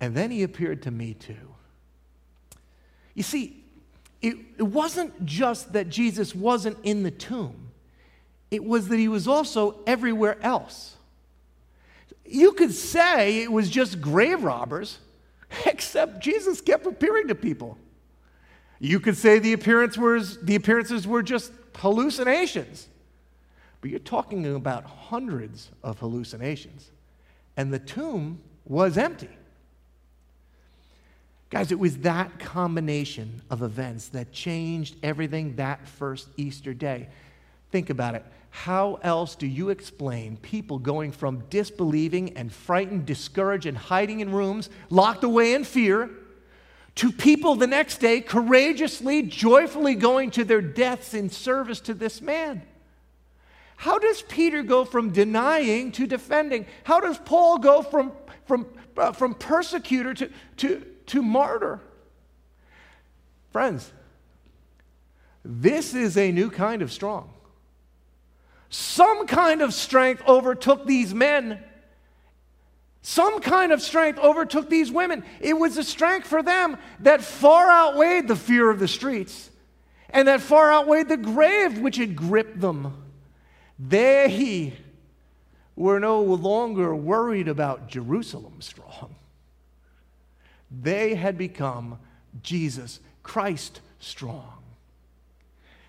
And 0.00 0.14
then 0.14 0.30
he 0.30 0.42
appeared 0.42 0.82
to 0.82 0.90
me 0.90 1.14
too. 1.14 1.54
You 3.14 3.22
see, 3.22 3.64
it, 4.22 4.36
it 4.58 4.62
wasn't 4.62 5.24
just 5.26 5.72
that 5.72 5.88
Jesus 5.88 6.34
wasn't 6.34 6.78
in 6.82 7.02
the 7.02 7.10
tomb, 7.10 7.70
it 8.50 8.64
was 8.64 8.88
that 8.88 8.98
he 8.98 9.08
was 9.08 9.28
also 9.28 9.80
everywhere 9.86 10.36
else. 10.42 10.96
You 12.24 12.52
could 12.52 12.72
say 12.72 13.42
it 13.42 13.50
was 13.50 13.68
just 13.68 14.00
grave 14.00 14.44
robbers, 14.44 14.98
except 15.66 16.20
Jesus 16.20 16.60
kept 16.60 16.86
appearing 16.86 17.28
to 17.28 17.34
people. 17.34 17.76
You 18.78 18.98
could 18.98 19.16
say 19.16 19.38
the, 19.38 19.52
appearance 19.52 19.98
was, 19.98 20.38
the 20.40 20.54
appearances 20.54 21.06
were 21.06 21.22
just 21.22 21.52
hallucinations. 21.76 22.88
But 23.80 23.90
you're 23.90 23.98
talking 24.00 24.46
about 24.54 24.84
hundreds 24.84 25.70
of 25.82 25.98
hallucinations. 25.98 26.90
And 27.56 27.72
the 27.72 27.78
tomb 27.78 28.40
was 28.64 28.96
empty. 28.96 29.28
Guys, 31.50 31.72
it 31.72 31.78
was 31.80 31.98
that 31.98 32.38
combination 32.38 33.42
of 33.50 33.62
events 33.62 34.08
that 34.08 34.32
changed 34.32 34.96
everything 35.02 35.56
that 35.56 35.86
first 35.86 36.28
Easter 36.36 36.72
day. 36.72 37.08
Think 37.72 37.90
about 37.90 38.14
it. 38.14 38.24
How 38.50 39.00
else 39.02 39.34
do 39.34 39.48
you 39.48 39.70
explain 39.70 40.36
people 40.36 40.78
going 40.78 41.10
from 41.10 41.44
disbelieving 41.50 42.36
and 42.36 42.52
frightened, 42.52 43.04
discouraged, 43.04 43.66
and 43.66 43.76
hiding 43.76 44.20
in 44.20 44.30
rooms, 44.30 44.70
locked 44.90 45.24
away 45.24 45.54
in 45.54 45.64
fear, 45.64 46.10
to 46.96 47.10
people 47.12 47.56
the 47.56 47.66
next 47.66 47.98
day 47.98 48.20
courageously, 48.20 49.22
joyfully 49.22 49.94
going 49.96 50.30
to 50.32 50.44
their 50.44 50.60
deaths 50.60 51.14
in 51.14 51.30
service 51.30 51.80
to 51.80 51.94
this 51.94 52.20
man? 52.20 52.62
How 53.76 53.98
does 53.98 54.22
Peter 54.22 54.62
go 54.62 54.84
from 54.84 55.10
denying 55.10 55.90
to 55.92 56.06
defending? 56.06 56.66
How 56.84 57.00
does 57.00 57.18
Paul 57.18 57.58
go 57.58 57.82
from, 57.82 58.12
from, 58.46 58.66
uh, 58.96 59.12
from 59.12 59.34
persecutor 59.34 60.12
to, 60.14 60.30
to, 60.58 60.86
to 61.10 61.22
martyr? 61.22 61.80
Friends, 63.52 63.92
this 65.44 65.94
is 65.94 66.16
a 66.16 66.32
new 66.32 66.50
kind 66.50 66.82
of 66.82 66.92
strong. 66.92 67.30
Some 68.68 69.26
kind 69.26 69.62
of 69.62 69.74
strength 69.74 70.22
overtook 70.28 70.86
these 70.86 71.12
men. 71.12 71.58
Some 73.02 73.40
kind 73.40 73.72
of 73.72 73.82
strength 73.82 74.18
overtook 74.18 74.68
these 74.68 74.92
women. 74.92 75.24
It 75.40 75.54
was 75.54 75.76
a 75.76 75.84
strength 75.84 76.26
for 76.26 76.42
them 76.42 76.76
that 77.00 77.22
far 77.22 77.70
outweighed 77.70 78.28
the 78.28 78.36
fear 78.36 78.70
of 78.70 78.78
the 78.78 78.88
streets 78.88 79.50
and 80.10 80.28
that 80.28 80.40
far 80.40 80.72
outweighed 80.72 81.08
the 81.08 81.16
grave 81.16 81.78
which 81.78 81.96
had 81.96 82.14
gripped 82.14 82.60
them. 82.60 83.02
They 83.78 84.74
were 85.74 85.98
no 85.98 86.22
longer 86.22 86.94
worried 86.94 87.48
about 87.48 87.88
Jerusalem 87.88 88.60
strong. 88.60 89.16
They 90.70 91.14
had 91.14 91.36
become 91.36 91.98
Jesus 92.42 93.00
Christ 93.22 93.80
strong. 93.98 94.62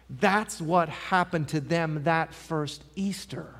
That's 0.10 0.60
what 0.60 0.90
happened 0.90 1.50
to 1.50 1.62
them 1.62 2.04
that 2.04 2.34
first 2.34 2.84
Easter. 2.96 3.56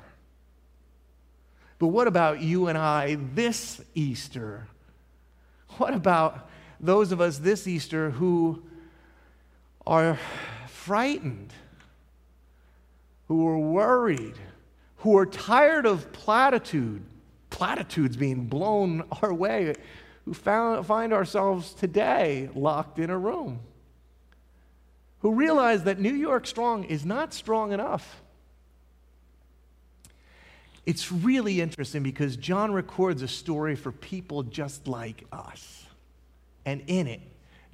But 1.78 1.88
what 1.88 2.06
about 2.06 2.40
you 2.40 2.68
and 2.68 2.76
I 2.76 3.16
this 3.34 3.80
Easter? 3.94 4.66
What 5.78 5.94
about 5.94 6.48
those 6.78 7.12
of 7.12 7.20
us 7.20 7.38
this 7.38 7.66
Easter 7.66 8.10
who 8.10 8.62
are 9.86 10.18
frightened? 10.68 11.52
who 13.32 13.48
are 13.48 13.58
worried, 13.58 14.34
who 14.98 15.16
are 15.16 15.24
tired 15.24 15.86
of 15.86 16.12
platitude, 16.12 17.02
platitudes 17.48 18.14
being 18.14 18.44
blown 18.44 19.02
our 19.22 19.32
way, 19.32 19.74
who 20.24 20.34
found, 20.34 20.86
find 20.86 21.12
ourselves 21.12 21.74
today 21.74 22.48
locked 22.54 22.98
in 22.98 23.10
a 23.10 23.18
room, 23.18 23.60
who 25.20 25.34
realize 25.34 25.84
that 25.84 25.98
New 25.98 26.14
York 26.14 26.46
strong 26.46 26.84
is 26.84 27.04
not 27.04 27.34
strong 27.34 27.72
enough. 27.72 28.22
It's 30.84 31.12
really 31.12 31.60
interesting 31.60 32.02
because 32.02 32.36
John 32.36 32.72
records 32.72 33.22
a 33.22 33.28
story 33.28 33.76
for 33.76 33.92
people 33.92 34.42
just 34.42 34.88
like 34.88 35.24
us. 35.30 35.86
And 36.64 36.82
in 36.86 37.06
it, 37.06 37.20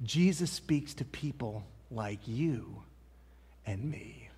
Jesus 0.03 0.51
speaks 0.51 0.93
to 0.95 1.05
people 1.05 1.63
like 1.91 2.19
you 2.27 2.83
and 3.65 3.89
me. 3.89 4.28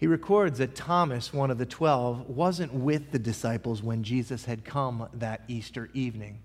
He 0.00 0.06
records 0.06 0.56
that 0.58 0.74
Thomas, 0.74 1.30
one 1.30 1.50
of 1.50 1.58
the 1.58 1.66
twelve, 1.66 2.26
wasn't 2.26 2.72
with 2.72 3.12
the 3.12 3.18
disciples 3.18 3.82
when 3.82 4.02
Jesus 4.02 4.46
had 4.46 4.64
come 4.64 5.06
that 5.12 5.42
Easter 5.46 5.90
evening. 5.92 6.40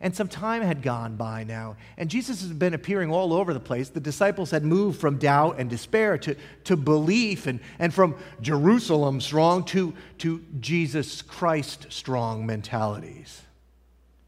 And 0.00 0.14
some 0.14 0.28
time 0.28 0.62
had 0.62 0.80
gone 0.80 1.16
by 1.16 1.42
now, 1.42 1.76
and 1.96 2.08
Jesus 2.08 2.40
has 2.42 2.52
been 2.52 2.72
appearing 2.72 3.10
all 3.10 3.32
over 3.32 3.52
the 3.52 3.58
place. 3.58 3.88
The 3.88 3.98
disciples 3.98 4.52
had 4.52 4.62
moved 4.62 5.00
from 5.00 5.18
doubt 5.18 5.56
and 5.58 5.68
despair 5.68 6.18
to, 6.18 6.36
to 6.64 6.76
belief, 6.76 7.48
and, 7.48 7.58
and 7.80 7.92
from 7.92 8.14
Jerusalem 8.40 9.20
strong 9.20 9.64
to, 9.64 9.92
to 10.18 10.44
Jesus 10.60 11.20
Christ 11.20 11.86
strong 11.90 12.46
mentalities. 12.46 13.42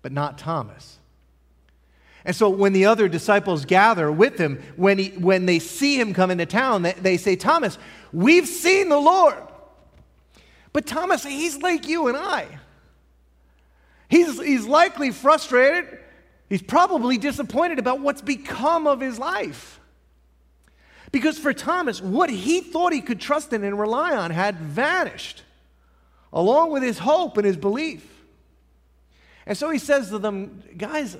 But 0.02 0.10
not 0.10 0.38
Thomas. 0.38 0.98
And 2.26 2.34
so 2.34 2.50
when 2.50 2.72
the 2.72 2.86
other 2.86 3.06
disciples 3.06 3.64
gather 3.64 4.10
with 4.10 4.36
him, 4.36 4.60
when, 4.74 4.98
he, 4.98 5.10
when 5.10 5.46
they 5.46 5.60
see 5.60 5.98
him 5.98 6.12
come 6.12 6.32
into 6.32 6.44
town, 6.44 6.82
they, 6.82 6.92
they 6.94 7.16
say, 7.18 7.36
Thomas, 7.36 7.78
we've 8.12 8.48
seen 8.48 8.88
the 8.88 8.98
Lord. 8.98 9.38
But 10.72 10.86
Thomas, 10.86 11.22
he's 11.22 11.58
like 11.58 11.86
you 11.86 12.08
and 12.08 12.16
I. 12.16 12.48
He's, 14.08 14.42
he's 14.42 14.66
likely 14.66 15.12
frustrated. 15.12 16.00
He's 16.48 16.62
probably 16.62 17.16
disappointed 17.16 17.78
about 17.78 18.00
what's 18.00 18.22
become 18.22 18.88
of 18.88 19.00
his 19.00 19.20
life. 19.20 19.78
Because 21.12 21.38
for 21.38 21.52
Thomas, 21.52 22.02
what 22.02 22.28
he 22.28 22.60
thought 22.60 22.92
he 22.92 23.02
could 23.02 23.20
trust 23.20 23.52
in 23.52 23.62
and 23.62 23.78
rely 23.78 24.16
on 24.16 24.32
had 24.32 24.56
vanished, 24.56 25.44
along 26.32 26.72
with 26.72 26.82
his 26.82 26.98
hope 26.98 27.36
and 27.36 27.46
his 27.46 27.56
belief. 27.56 28.04
And 29.46 29.56
so 29.56 29.70
he 29.70 29.78
says 29.78 30.08
to 30.08 30.18
them, 30.18 30.64
Guys, 30.76 31.16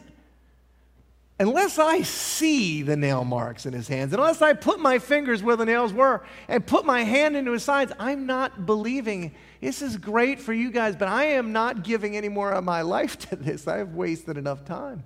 unless 1.39 1.79
I 1.79 2.03
see 2.03 2.83
the 2.83 2.97
nail 2.97 3.25
marks 3.25 3.67
in 3.67 3.73
his 3.73 3.89
hands, 3.89 4.13
unless 4.13 4.41
I 4.41 4.55
put 4.55 4.81
my 4.81 4.99
fingers 4.99 5.43
where 5.43 5.57
the 5.57 5.67
nails 5.67 5.93
were 5.93 6.25
and 6.49 6.67
put 6.67 6.87
my 6.87 7.03
hand 7.03 7.37
into 7.37 7.53
his 7.53 7.63
sides, 7.63 7.93
I'm 7.99 8.27
not 8.27 8.67
believing. 8.67 9.35
This 9.61 9.83
is 9.83 9.97
great 9.97 10.41
for 10.41 10.53
you 10.53 10.71
guys, 10.71 10.97
but 10.97 11.09
I 11.09 11.25
am 11.25 11.53
not 11.53 11.85
giving 11.85 12.17
any 12.17 12.29
more 12.29 12.53
of 12.53 12.65
my 12.65 12.83
life 12.83 13.19
to 13.31 13.37
this. 13.37 13.69
I've 13.69 13.95
wasted 13.95 14.39
enough 14.39 14.65
time. 14.65 15.05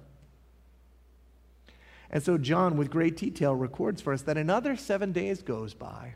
And 2.11 2.23
so 2.23 2.39
John, 2.39 2.77
with 2.77 2.91
great 2.91 3.17
detail, 3.17 3.55
records 3.55 4.03
for 4.03 4.13
us 4.13 4.23
that 4.23 4.37
another 4.37 4.77
seven 4.77 5.13
days 5.13 5.43
goes 5.43 5.75
by. 5.75 6.15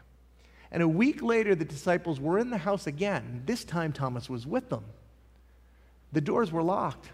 And 0.73 0.83
a 0.83 0.89
week 0.89 1.23
later, 1.23 1.55
the 1.55 1.65
disciples 1.65 2.19
were 2.19 2.39
in 2.39 2.51
the 2.51 2.59
house 2.59 2.89
again. 2.89 3.43
This 3.47 3.65
time, 3.65 3.93
Thomas 3.93 4.29
was 4.29 4.45
with 4.45 4.71
them. 4.71 4.85
The 6.13 6.21
doors 6.21 6.51
were 6.51 6.65
locked. 6.65 7.11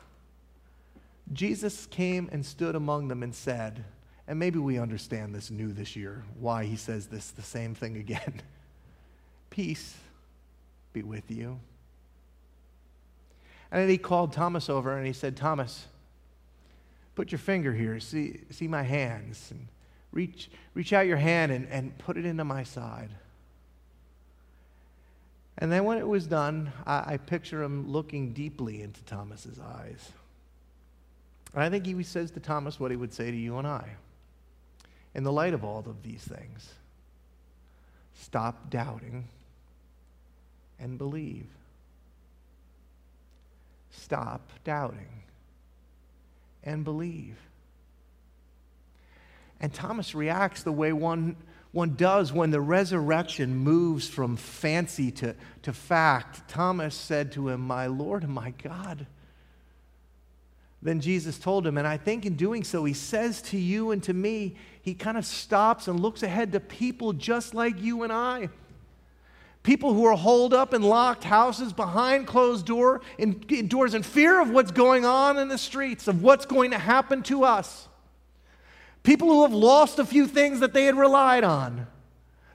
Jesus 1.32 1.86
came 1.86 2.28
and 2.32 2.44
stood 2.44 2.74
among 2.74 3.08
them 3.08 3.22
and 3.22 3.34
said, 3.34 3.84
and 4.26 4.38
maybe 4.38 4.58
we 4.58 4.78
understand 4.78 5.34
this 5.34 5.50
new 5.50 5.72
this 5.72 5.96
year, 5.96 6.24
why 6.38 6.64
he 6.64 6.76
says 6.76 7.06
this 7.06 7.30
the 7.30 7.42
same 7.42 7.74
thing 7.74 7.96
again 7.96 8.40
Peace 9.50 9.96
be 10.92 11.02
with 11.02 11.30
you. 11.30 11.58
And 13.72 13.82
then 13.82 13.88
he 13.88 13.98
called 13.98 14.32
Thomas 14.32 14.68
over 14.68 14.96
and 14.96 15.06
he 15.06 15.12
said, 15.12 15.36
Thomas, 15.36 15.86
put 17.14 17.32
your 17.32 17.38
finger 17.38 17.72
here. 17.72 18.00
See, 18.00 18.40
see 18.50 18.68
my 18.68 18.82
hands. 18.82 19.48
And 19.50 19.68
reach, 20.12 20.50
reach 20.74 20.92
out 20.92 21.06
your 21.06 21.16
hand 21.16 21.52
and, 21.52 21.68
and 21.68 21.96
put 21.98 22.16
it 22.16 22.24
into 22.24 22.44
my 22.44 22.62
side. 22.62 23.10
And 25.58 25.70
then 25.70 25.84
when 25.84 25.98
it 25.98 26.06
was 26.06 26.26
done, 26.26 26.72
I, 26.86 27.14
I 27.14 27.16
picture 27.16 27.62
him 27.62 27.90
looking 27.90 28.32
deeply 28.32 28.82
into 28.82 29.02
Thomas's 29.04 29.58
eyes. 29.60 30.10
I 31.54 31.68
think 31.68 31.86
he 31.86 32.02
says 32.02 32.30
to 32.32 32.40
Thomas 32.40 32.78
what 32.78 32.90
he 32.90 32.96
would 32.96 33.12
say 33.12 33.30
to 33.30 33.36
you 33.36 33.58
and 33.58 33.66
I. 33.66 33.96
In 35.14 35.24
the 35.24 35.32
light 35.32 35.54
of 35.54 35.64
all 35.64 35.80
of 35.80 36.02
these 36.02 36.22
things, 36.22 36.72
stop 38.14 38.70
doubting 38.70 39.24
and 40.78 40.96
believe. 40.96 41.46
Stop 43.90 44.50
doubting 44.62 45.24
and 46.62 46.84
believe. 46.84 47.36
And 49.60 49.74
Thomas 49.74 50.14
reacts 50.14 50.62
the 50.62 50.72
way 50.72 50.92
one, 50.92 51.36
one 51.72 51.96
does 51.96 52.32
when 52.32 52.52
the 52.52 52.60
resurrection 52.60 53.56
moves 53.56 54.08
from 54.08 54.36
fancy 54.36 55.10
to, 55.10 55.34
to 55.62 55.72
fact. 55.72 56.48
Thomas 56.48 56.94
said 56.94 57.32
to 57.32 57.48
him, 57.48 57.60
My 57.60 57.88
Lord 57.88 58.28
my 58.28 58.50
God 58.62 59.06
than 60.82 61.00
Jesus 61.00 61.38
told 61.38 61.66
him. 61.66 61.76
And 61.76 61.86
I 61.86 61.96
think 61.96 62.24
in 62.24 62.36
doing 62.36 62.64
so, 62.64 62.84
he 62.84 62.94
says 62.94 63.42
to 63.42 63.58
you 63.58 63.90
and 63.90 64.02
to 64.04 64.14
me, 64.14 64.56
he 64.82 64.94
kind 64.94 65.18
of 65.18 65.26
stops 65.26 65.88
and 65.88 66.00
looks 66.00 66.22
ahead 66.22 66.52
to 66.52 66.60
people 66.60 67.12
just 67.12 67.54
like 67.54 67.80
you 67.80 68.02
and 68.02 68.12
I. 68.12 68.48
People 69.62 69.92
who 69.92 70.06
are 70.06 70.16
holed 70.16 70.54
up 70.54 70.72
in 70.72 70.80
locked 70.80 71.24
houses 71.24 71.74
behind 71.74 72.26
closed 72.26 72.64
door, 72.64 73.02
in, 73.18 73.44
in 73.50 73.68
doors 73.68 73.92
in 73.92 74.02
fear 74.02 74.40
of 74.40 74.48
what's 74.48 74.70
going 74.70 75.04
on 75.04 75.38
in 75.38 75.48
the 75.48 75.58
streets, 75.58 76.08
of 76.08 76.22
what's 76.22 76.46
going 76.46 76.70
to 76.70 76.78
happen 76.78 77.22
to 77.24 77.44
us. 77.44 77.88
People 79.02 79.28
who 79.28 79.42
have 79.42 79.52
lost 79.52 79.98
a 79.98 80.04
few 80.04 80.26
things 80.26 80.60
that 80.60 80.72
they 80.72 80.86
had 80.86 80.96
relied 80.96 81.44
on, 81.44 81.86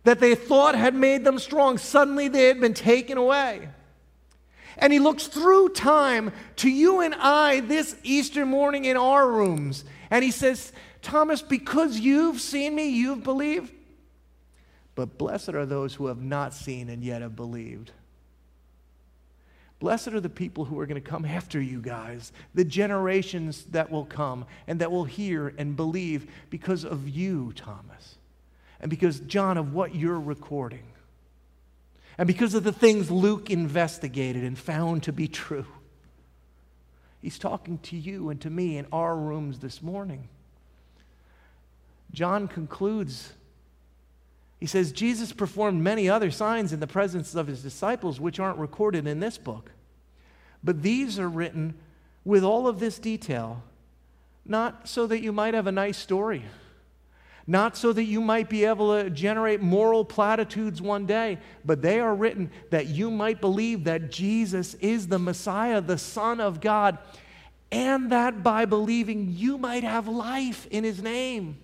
that 0.04 0.20
they 0.20 0.34
thought 0.34 0.76
had 0.76 0.96
made 0.96 1.24
them 1.24 1.38
strong. 1.38 1.78
Suddenly 1.78 2.28
they 2.28 2.48
had 2.48 2.60
been 2.60 2.74
taken 2.74 3.20
away. 3.20 3.70
And 4.78 4.92
he 4.92 5.00
looks 5.00 5.28
through 5.28 5.70
time 5.70 6.32
to 6.58 6.70
you 6.70 7.02
and 7.02 7.16
I 7.16 7.62
this 7.62 7.96
Easter 8.04 8.46
morning 8.46 8.86
in 8.86 8.98
our 8.98 9.30
rooms. 9.30 9.86
And 10.10 10.24
he 10.24 10.32
says, 10.32 10.72
Thomas, 11.02 11.42
because 11.42 12.00
you've 12.00 12.42
seen 12.42 12.76
me, 12.76 12.90
you've 12.90 13.24
believed. 13.24 13.72
But 14.96 15.18
blessed 15.18 15.50
are 15.50 15.66
those 15.66 15.96
who 15.96 16.08
have 16.08 16.22
not 16.22 16.54
seen 16.54 16.90
and 16.90 17.04
yet 17.04 17.22
have 17.22 17.36
believed. 17.36 17.92
Blessed 19.80 20.10
are 20.10 20.22
the 20.22 20.30
people 20.30 20.66
who 20.66 20.80
are 20.80 20.86
going 20.86 21.02
to 21.02 21.10
come 21.10 21.26
after 21.26 21.62
you 21.62 21.82
guys, 21.82 22.32
the 22.54 22.64
generations 22.64 23.66
that 23.66 23.92
will 23.92 24.06
come 24.06 24.46
and 24.68 24.80
that 24.80 24.92
will 24.92 25.04
hear 25.04 25.54
and 25.58 25.76
believe 25.76 26.32
because 26.50 26.86
of 26.86 27.10
you, 27.10 27.52
Thomas, 27.56 28.16
and 28.80 28.90
because, 28.90 29.20
John, 29.20 29.58
of 29.58 29.74
what 29.74 29.94
you're 29.94 30.20
recording, 30.20 30.86
and 32.18 32.28
because 32.28 32.54
of 32.54 32.64
the 32.64 32.72
things 32.72 33.12
Luke 33.12 33.50
investigated 33.50 34.44
and 34.44 34.58
found 34.58 35.04
to 35.04 35.14
be 35.14 35.28
true. 35.28 35.66
He's 37.22 37.40
talking 37.40 37.80
to 37.80 37.98
you 37.98 38.30
and 38.30 38.40
to 38.42 38.50
me 38.50 38.78
in 38.78 38.88
our 38.92 39.16
rooms 39.16 39.60
this 39.60 39.82
morning. 39.82 40.30
John 42.12 42.48
concludes 42.48 43.34
he 44.60 44.68
says, 44.68 44.92
Jesus 44.92 45.34
performed 45.34 45.84
many 45.84 46.10
other 46.10 46.32
signs 46.32 46.72
in 46.72 46.80
the 46.80 46.88
presence 46.88 47.36
of 47.36 47.48
his 47.48 47.62
disciples, 47.62 48.20
which 48.20 48.40
aren't 48.40 48.58
recorded 48.58 49.06
in 49.06 49.20
this 49.20 49.38
book. 49.38 49.72
But 50.64 50.82
these 50.82 51.20
are 51.20 51.30
written 51.30 51.76
with 52.24 52.44
all 52.44 52.68
of 52.68 52.80
this 52.80 52.98
detail, 52.98 53.62
not 54.46 54.88
so 54.88 55.06
that 55.08 55.22
you 55.22 55.32
might 55.32 55.54
have 55.54 55.68
a 55.68 55.72
nice 55.72 55.98
story, 55.98 56.46
not 57.48 57.78
so 57.78 57.94
that 57.94 58.04
you 58.06 58.22
might 58.22 58.50
be 58.50 58.66
able 58.66 59.04
to 59.04 59.10
generate 59.10 59.62
moral 59.62 60.04
platitudes 60.04 60.82
one 60.82 61.06
day, 61.06 61.38
but 61.64 61.82
they 61.82 62.00
are 62.00 62.16
written 62.16 62.50
that 62.72 62.88
you 62.88 63.12
might 63.12 63.40
believe 63.40 63.84
that 63.84 64.12
Jesus 64.12 64.74
is 64.76 65.08
the 65.08 65.20
Messiah, 65.20 65.80
the 65.80 65.98
Son 65.98 66.40
of 66.40 66.60
God, 66.60 66.98
and 67.72 68.12
that 68.12 68.42
by 68.42 68.66
believing 68.66 69.34
you 69.36 69.58
might 69.58 69.84
have 69.84 70.08
life 70.08 70.68
in 70.72 70.84
his 70.84 71.02
name. 71.04 71.58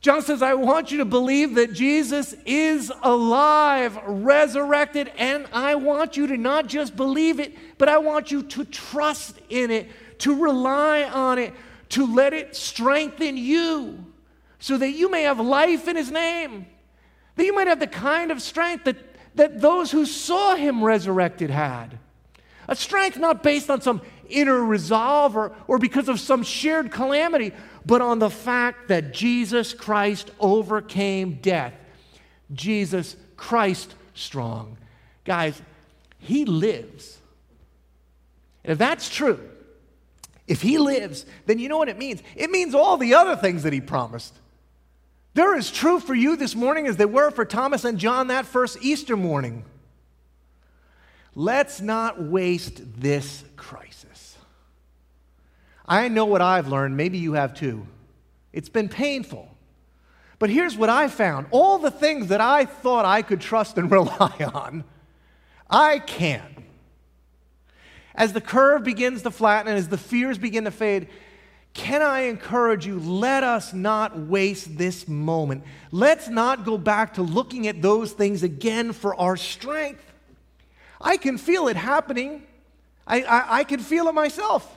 John 0.00 0.22
says, 0.22 0.40
I 0.40 0.54
want 0.54 0.90
you 0.90 0.98
to 0.98 1.04
believe 1.04 1.56
that 1.56 1.74
Jesus 1.74 2.34
is 2.46 2.90
alive, 3.02 3.98
resurrected, 4.06 5.12
and 5.18 5.46
I 5.52 5.74
want 5.74 6.16
you 6.16 6.26
to 6.28 6.38
not 6.38 6.68
just 6.68 6.96
believe 6.96 7.38
it, 7.38 7.54
but 7.76 7.90
I 7.90 7.98
want 7.98 8.30
you 8.30 8.42
to 8.44 8.64
trust 8.64 9.38
in 9.50 9.70
it, 9.70 9.90
to 10.20 10.42
rely 10.42 11.02
on 11.02 11.38
it, 11.38 11.52
to 11.90 12.14
let 12.14 12.32
it 12.32 12.56
strengthen 12.56 13.36
you 13.36 14.04
so 14.58 14.76
that 14.76 14.90
you 14.90 15.10
may 15.10 15.22
have 15.22 15.40
life 15.40 15.88
in 15.88 15.96
His 15.96 16.10
name, 16.10 16.66
that 17.36 17.44
you 17.44 17.54
might 17.54 17.66
have 17.66 17.80
the 17.80 17.86
kind 17.86 18.30
of 18.30 18.42
strength 18.42 18.84
that, 18.84 18.96
that 19.34 19.60
those 19.60 19.90
who 19.90 20.06
saw 20.06 20.54
Him 20.54 20.82
resurrected 20.82 21.50
had. 21.50 21.98
A 22.68 22.76
strength 22.76 23.18
not 23.18 23.42
based 23.42 23.68
on 23.70 23.80
some 23.80 24.00
inner 24.28 24.64
resolve 24.64 25.36
or, 25.36 25.52
or 25.66 25.78
because 25.78 26.08
of 26.08 26.20
some 26.20 26.42
shared 26.42 26.92
calamity, 26.92 27.52
but 27.84 28.00
on 28.00 28.18
the 28.18 28.30
fact 28.30 28.88
that 28.88 29.12
Jesus 29.12 29.72
Christ 29.72 30.30
overcame 30.38 31.38
death. 31.42 31.74
Jesus 32.52 33.16
Christ 33.36 33.94
strong. 34.14 34.76
Guys, 35.24 35.60
he 36.18 36.44
lives. 36.44 37.18
And 38.64 38.72
if 38.72 38.78
that's 38.78 39.08
true, 39.08 39.40
if 40.50 40.62
he 40.62 40.78
lives, 40.78 41.26
then 41.46 41.60
you 41.60 41.68
know 41.68 41.78
what 41.78 41.88
it 41.88 41.96
means? 41.96 42.24
It 42.34 42.50
means 42.50 42.74
all 42.74 42.96
the 42.96 43.14
other 43.14 43.36
things 43.36 43.62
that 43.62 43.72
he 43.72 43.80
promised. 43.80 44.34
They're 45.32 45.54
as 45.54 45.70
true 45.70 46.00
for 46.00 46.12
you 46.12 46.34
this 46.34 46.56
morning 46.56 46.88
as 46.88 46.96
they 46.96 47.04
were 47.04 47.30
for 47.30 47.44
Thomas 47.44 47.84
and 47.84 47.98
John 47.98 48.26
that 48.26 48.46
first 48.46 48.78
Easter 48.82 49.16
morning. 49.16 49.64
Let's 51.36 51.80
not 51.80 52.20
waste 52.20 52.82
this 53.00 53.44
crisis. 53.56 54.36
I 55.86 56.08
know 56.08 56.24
what 56.24 56.42
I've 56.42 56.66
learned. 56.66 56.96
Maybe 56.96 57.18
you 57.18 57.34
have 57.34 57.54
too. 57.54 57.86
It's 58.52 58.68
been 58.68 58.88
painful. 58.88 59.48
But 60.40 60.50
here's 60.50 60.76
what 60.76 60.90
I 60.90 61.06
found 61.06 61.46
all 61.52 61.78
the 61.78 61.92
things 61.92 62.26
that 62.26 62.40
I 62.40 62.64
thought 62.64 63.04
I 63.04 63.22
could 63.22 63.40
trust 63.40 63.78
and 63.78 63.88
rely 63.92 64.50
on, 64.52 64.82
I 65.70 66.00
can't. 66.00 66.59
As 68.14 68.32
the 68.32 68.40
curve 68.40 68.84
begins 68.84 69.22
to 69.22 69.30
flatten 69.30 69.68
and 69.68 69.78
as 69.78 69.88
the 69.88 69.98
fears 69.98 70.38
begin 70.38 70.64
to 70.64 70.70
fade, 70.70 71.08
can 71.72 72.02
I 72.02 72.22
encourage 72.22 72.86
you? 72.86 72.98
Let 72.98 73.44
us 73.44 73.72
not 73.72 74.18
waste 74.18 74.76
this 74.76 75.06
moment. 75.06 75.62
Let's 75.92 76.28
not 76.28 76.64
go 76.64 76.76
back 76.76 77.14
to 77.14 77.22
looking 77.22 77.68
at 77.68 77.80
those 77.80 78.12
things 78.12 78.42
again 78.42 78.92
for 78.92 79.14
our 79.14 79.36
strength. 79.36 80.04
I 81.00 81.16
can 81.16 81.38
feel 81.38 81.68
it 81.68 81.76
happening, 81.76 82.42
I, 83.06 83.22
I, 83.22 83.58
I 83.58 83.64
can 83.64 83.80
feel 83.80 84.08
it 84.08 84.14
myself. 84.14 84.76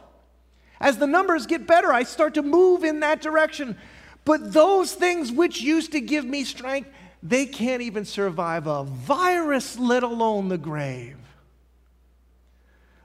As 0.80 0.98
the 0.98 1.08
numbers 1.08 1.46
get 1.46 1.68
better, 1.68 1.92
I 1.94 2.04
start 2.04 2.34
to 2.36 2.42
move 2.42 2.84
in 2.84 3.02
that 3.02 3.22
direction. 3.22 3.78
But 4.26 4.54
those 4.54 4.94
things 4.94 5.32
which 5.32 5.62
used 5.62 5.92
to 5.94 6.02
give 6.02 6.26
me 6.26 6.44
strength, 6.44 6.90
they 7.22 7.46
can't 7.46 7.82
even 7.82 8.06
survive 8.06 8.68
a 8.68 8.84
virus, 8.84 9.78
let 9.78 10.04
alone 10.04 10.50
the 10.50 10.58
grave. 10.58 11.18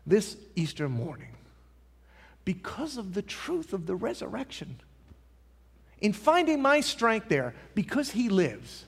This 0.09 0.37
Easter 0.57 0.89
morning, 0.89 1.37
because 2.45 2.97
of 2.97 3.15
the 3.15 3.23
truth 3.23 3.73
of 3.73 3.87
the 3.87 3.95
resurrection, 3.95 4.81
in 6.01 6.13
finding 6.13 6.63
my 6.63 6.81
strength 6.81 7.29
there, 7.29 7.55
because 7.75 8.11
he 8.11 8.29
lives. 8.29 8.85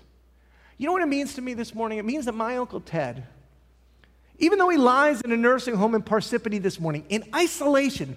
You 0.79 0.87
know 0.87 0.93
what 0.93 1.03
it 1.03 1.09
means 1.09 1.35
to 1.35 1.43
me 1.43 1.55
this 1.55 1.75
morning? 1.75 1.99
It 1.99 2.05
means 2.05 2.25
that 2.25 2.35
my 2.35 2.57
Uncle 2.57 2.81
Ted, 2.81 3.27
even 4.39 4.59
though 4.59 4.71
he 4.71 4.79
lies 4.79 5.21
in 5.21 5.31
a 5.31 5.37
nursing 5.37 5.75
home 5.75 5.95
in 5.95 6.03
Parsippany 6.03 6.63
this 6.63 6.81
morning, 6.81 7.05
in 7.09 7.25
isolation, 7.35 8.17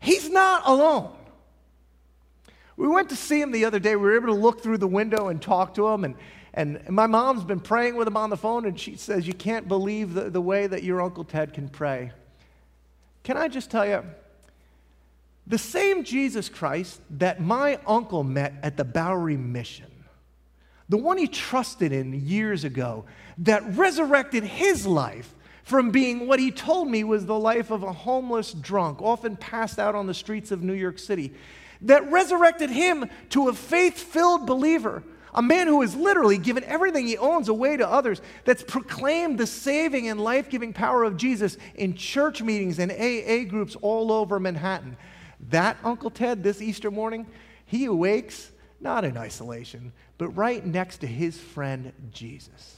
He's 0.00 0.30
not 0.30 0.62
alone. 0.64 1.12
We 2.76 2.88
went 2.88 3.10
to 3.10 3.16
see 3.16 3.40
him 3.40 3.52
the 3.52 3.66
other 3.66 3.78
day. 3.78 3.94
We 3.94 4.02
were 4.02 4.16
able 4.16 4.28
to 4.28 4.40
look 4.40 4.62
through 4.62 4.78
the 4.78 4.86
window 4.86 5.28
and 5.28 5.40
talk 5.40 5.74
to 5.74 5.86
him. 5.88 6.04
And, 6.04 6.14
and 6.52 6.88
my 6.88 7.06
mom's 7.06 7.44
been 7.44 7.60
praying 7.60 7.96
with 7.96 8.08
him 8.08 8.16
on 8.16 8.30
the 8.30 8.36
phone, 8.36 8.66
and 8.66 8.78
she 8.78 8.96
says, 8.96 9.26
You 9.26 9.34
can't 9.34 9.68
believe 9.68 10.14
the, 10.14 10.30
the 10.30 10.40
way 10.40 10.66
that 10.66 10.82
your 10.82 11.00
Uncle 11.00 11.24
Ted 11.24 11.54
can 11.54 11.68
pray. 11.68 12.12
Can 13.22 13.36
I 13.36 13.48
just 13.48 13.70
tell 13.70 13.86
you, 13.86 14.04
the 15.46 15.58
same 15.58 16.04
Jesus 16.04 16.48
Christ 16.48 17.00
that 17.10 17.40
my 17.40 17.78
uncle 17.86 18.22
met 18.22 18.54
at 18.62 18.76
the 18.76 18.84
Bowery 18.84 19.36
Mission, 19.36 19.90
the 20.88 20.96
one 20.96 21.18
he 21.18 21.26
trusted 21.26 21.92
in 21.92 22.26
years 22.26 22.64
ago, 22.64 23.04
that 23.38 23.76
resurrected 23.76 24.44
his 24.44 24.86
life 24.86 25.34
from 25.64 25.90
being 25.90 26.26
what 26.26 26.40
he 26.40 26.50
told 26.50 26.88
me 26.88 27.04
was 27.04 27.26
the 27.26 27.38
life 27.38 27.70
of 27.70 27.82
a 27.82 27.92
homeless 27.92 28.52
drunk, 28.52 29.00
often 29.00 29.36
passed 29.36 29.78
out 29.78 29.94
on 29.94 30.06
the 30.06 30.14
streets 30.14 30.50
of 30.50 30.62
New 30.62 30.72
York 30.72 30.98
City, 30.98 31.32
that 31.82 32.10
resurrected 32.10 32.70
him 32.70 33.08
to 33.30 33.48
a 33.48 33.52
faith 33.52 33.98
filled 33.98 34.46
believer, 34.46 35.02
a 35.34 35.42
man 35.42 35.66
who 35.66 35.80
has 35.80 35.94
literally 35.94 36.38
given 36.38 36.64
everything 36.64 37.06
he 37.06 37.16
owns 37.16 37.48
away 37.48 37.76
to 37.76 37.88
others, 37.88 38.20
that's 38.44 38.62
proclaimed 38.62 39.38
the 39.38 39.46
saving 39.46 40.08
and 40.08 40.20
life 40.20 40.50
giving 40.50 40.72
power 40.72 41.04
of 41.04 41.16
Jesus 41.16 41.56
in 41.74 41.94
church 41.94 42.42
meetings 42.42 42.78
and 42.78 42.90
AA 42.90 43.48
groups 43.48 43.76
all 43.82 44.12
over 44.12 44.40
Manhattan. 44.40 44.96
That 45.48 45.76
Uncle 45.84 46.10
Ted, 46.10 46.42
this 46.42 46.60
Easter 46.60 46.90
morning, 46.90 47.26
he 47.64 47.84
awakes 47.84 48.50
not 48.80 49.04
in 49.04 49.16
isolation, 49.16 49.92
but 50.18 50.28
right 50.30 50.64
next 50.64 50.98
to 50.98 51.06
his 51.06 51.38
friend 51.38 51.92
Jesus. 52.12 52.76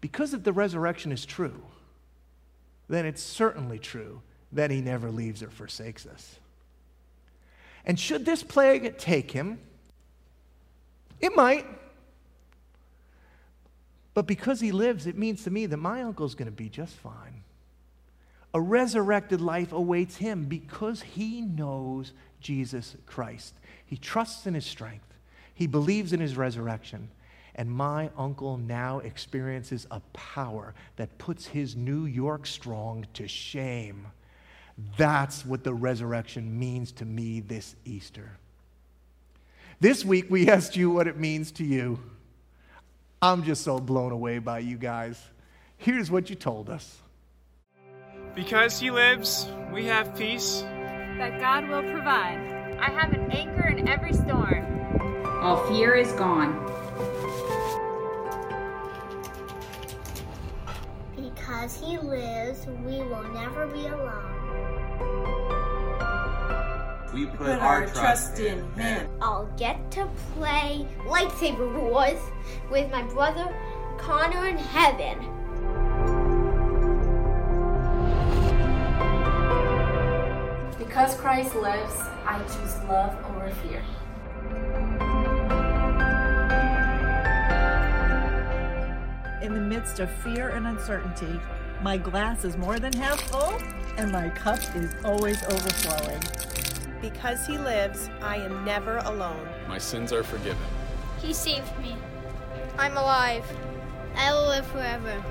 Because 0.00 0.34
if 0.34 0.42
the 0.42 0.52
resurrection 0.52 1.12
is 1.12 1.24
true, 1.24 1.62
then 2.88 3.06
it's 3.06 3.22
certainly 3.22 3.78
true 3.78 4.22
that 4.52 4.70
he 4.70 4.80
never 4.80 5.10
leaves 5.10 5.42
or 5.42 5.50
forsakes 5.50 6.06
us. 6.06 6.38
And 7.84 7.98
should 7.98 8.24
this 8.24 8.42
plague 8.42 8.98
take 8.98 9.30
him, 9.30 9.60
it 11.20 11.34
might. 11.34 11.66
But 14.14 14.26
because 14.26 14.60
he 14.60 14.72
lives, 14.72 15.06
it 15.06 15.18
means 15.18 15.44
to 15.44 15.50
me 15.50 15.66
that 15.66 15.76
my 15.76 16.02
uncle's 16.02 16.34
going 16.34 16.46
to 16.46 16.52
be 16.52 16.68
just 16.68 16.94
fine. 16.94 17.44
A 18.54 18.60
resurrected 18.60 19.42
life 19.42 19.72
awaits 19.72 20.16
him 20.16 20.46
because 20.46 21.02
he 21.02 21.42
knows 21.42 22.12
Jesus 22.40 22.96
Christ. 23.04 23.52
He 23.84 23.98
trusts 23.98 24.46
in 24.46 24.54
his 24.54 24.64
strength, 24.64 25.12
he 25.54 25.66
believes 25.66 26.12
in 26.12 26.20
his 26.20 26.36
resurrection, 26.36 27.10
and 27.54 27.70
my 27.70 28.10
uncle 28.16 28.56
now 28.56 29.00
experiences 29.00 29.86
a 29.90 30.00
power 30.12 30.74
that 30.96 31.18
puts 31.18 31.46
his 31.46 31.76
New 31.76 32.06
York 32.06 32.46
strong 32.46 33.06
to 33.14 33.28
shame. 33.28 34.06
That's 34.96 35.44
what 35.44 35.64
the 35.64 35.74
resurrection 35.74 36.58
means 36.58 36.92
to 36.92 37.04
me 37.04 37.40
this 37.40 37.76
Easter. 37.84 38.38
This 39.78 40.06
week, 40.06 40.26
we 40.30 40.48
asked 40.48 40.74
you 40.74 40.90
what 40.90 41.06
it 41.06 41.18
means 41.18 41.52
to 41.52 41.64
you. 41.64 41.98
I'm 43.20 43.42
just 43.42 43.62
so 43.62 43.78
blown 43.78 44.10
away 44.10 44.38
by 44.38 44.60
you 44.60 44.78
guys. 44.78 45.22
Here's 45.76 46.10
what 46.10 46.30
you 46.30 46.36
told 46.36 46.70
us. 46.70 46.96
Because 48.34 48.80
he 48.80 48.90
lives, 48.90 49.48
we 49.72 49.84
have 49.84 50.16
peace. 50.16 50.62
That 51.18 51.38
God 51.40 51.68
will 51.68 51.82
provide. 51.82 52.78
I 52.80 52.90
have 52.90 53.12
an 53.12 53.30
anchor 53.30 53.68
in 53.68 53.86
every 53.86 54.14
storm. 54.14 54.64
All 55.42 55.58
fear 55.66 55.94
is 55.94 56.10
gone. 56.12 56.54
Because 61.16 61.78
he 61.78 61.98
lives, 61.98 62.66
we 62.84 63.02
will 63.02 63.28
never 63.34 63.66
be 63.66 63.86
alone. 63.86 64.75
We 67.16 67.24
put, 67.24 67.38
Put 67.38 67.48
our, 67.60 67.84
our 67.84 67.86
trust 67.86 68.40
in 68.40 68.62
him. 68.72 69.08
I'll 69.22 69.50
get 69.56 69.90
to 69.92 70.06
play 70.34 70.86
lightsaber 71.06 71.80
wars 71.80 72.20
with 72.70 72.92
my 72.92 73.04
brother 73.04 73.56
Connor 73.96 74.48
in 74.48 74.58
heaven. 74.58 75.16
Because 80.76 81.14
Christ 81.16 81.54
lives, 81.54 81.94
I 82.26 82.38
choose 82.42 82.76
love 82.84 83.16
over 83.30 83.50
fear. 83.62 83.82
In 89.40 89.54
the 89.54 89.60
midst 89.60 90.00
of 90.00 90.10
fear 90.22 90.50
and 90.50 90.66
uncertainty, 90.66 91.40
my 91.80 91.96
glass 91.96 92.44
is 92.44 92.58
more 92.58 92.78
than 92.78 92.92
half 92.92 93.22
full 93.22 93.58
and 93.96 94.12
my 94.12 94.28
cup 94.28 94.58
is 94.76 94.94
always 95.02 95.42
overflowing. 95.44 96.20
Because 97.12 97.46
he 97.46 97.56
lives, 97.56 98.10
I 98.20 98.38
am 98.38 98.64
never 98.64 98.96
alone. 98.98 99.48
My 99.68 99.78
sins 99.78 100.12
are 100.12 100.24
forgiven. 100.24 100.66
He 101.22 101.32
saved 101.32 101.78
me. 101.78 101.94
I'm 102.78 102.96
alive. 102.96 103.44
I 104.16 104.32
will 104.32 104.48
live 104.48 104.66
forever. 104.66 105.22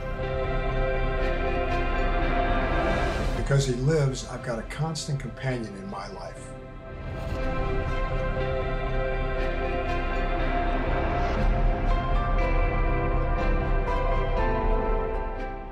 Because 3.35 3.67
he 3.67 3.73
lives, 3.73 4.25
I've 4.29 4.41
got 4.41 4.57
a 4.57 4.61
constant 4.63 5.19
companion 5.19 5.75
in 5.75 5.89
my 5.89 6.07
life. 6.13 6.47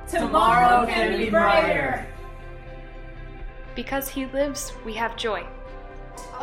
Tomorrow 0.10 0.86
can 0.86 1.18
be 1.18 1.30
brighter. 1.30 2.06
Because 3.74 4.10
he 4.10 4.26
lives, 4.26 4.74
we 4.84 4.94
have 4.96 5.16
joy. 5.16 5.48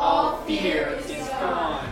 All 0.03 0.37
fear 0.47 0.97
is 1.05 1.27
gone. 1.29 1.87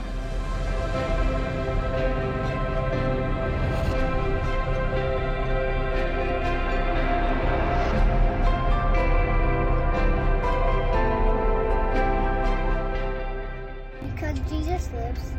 Because 14.02 14.40
Jesus 14.50 14.90
lives, 14.92 15.32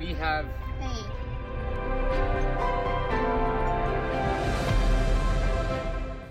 We 0.00 0.14
have 0.14 0.46
faith. 0.80 1.06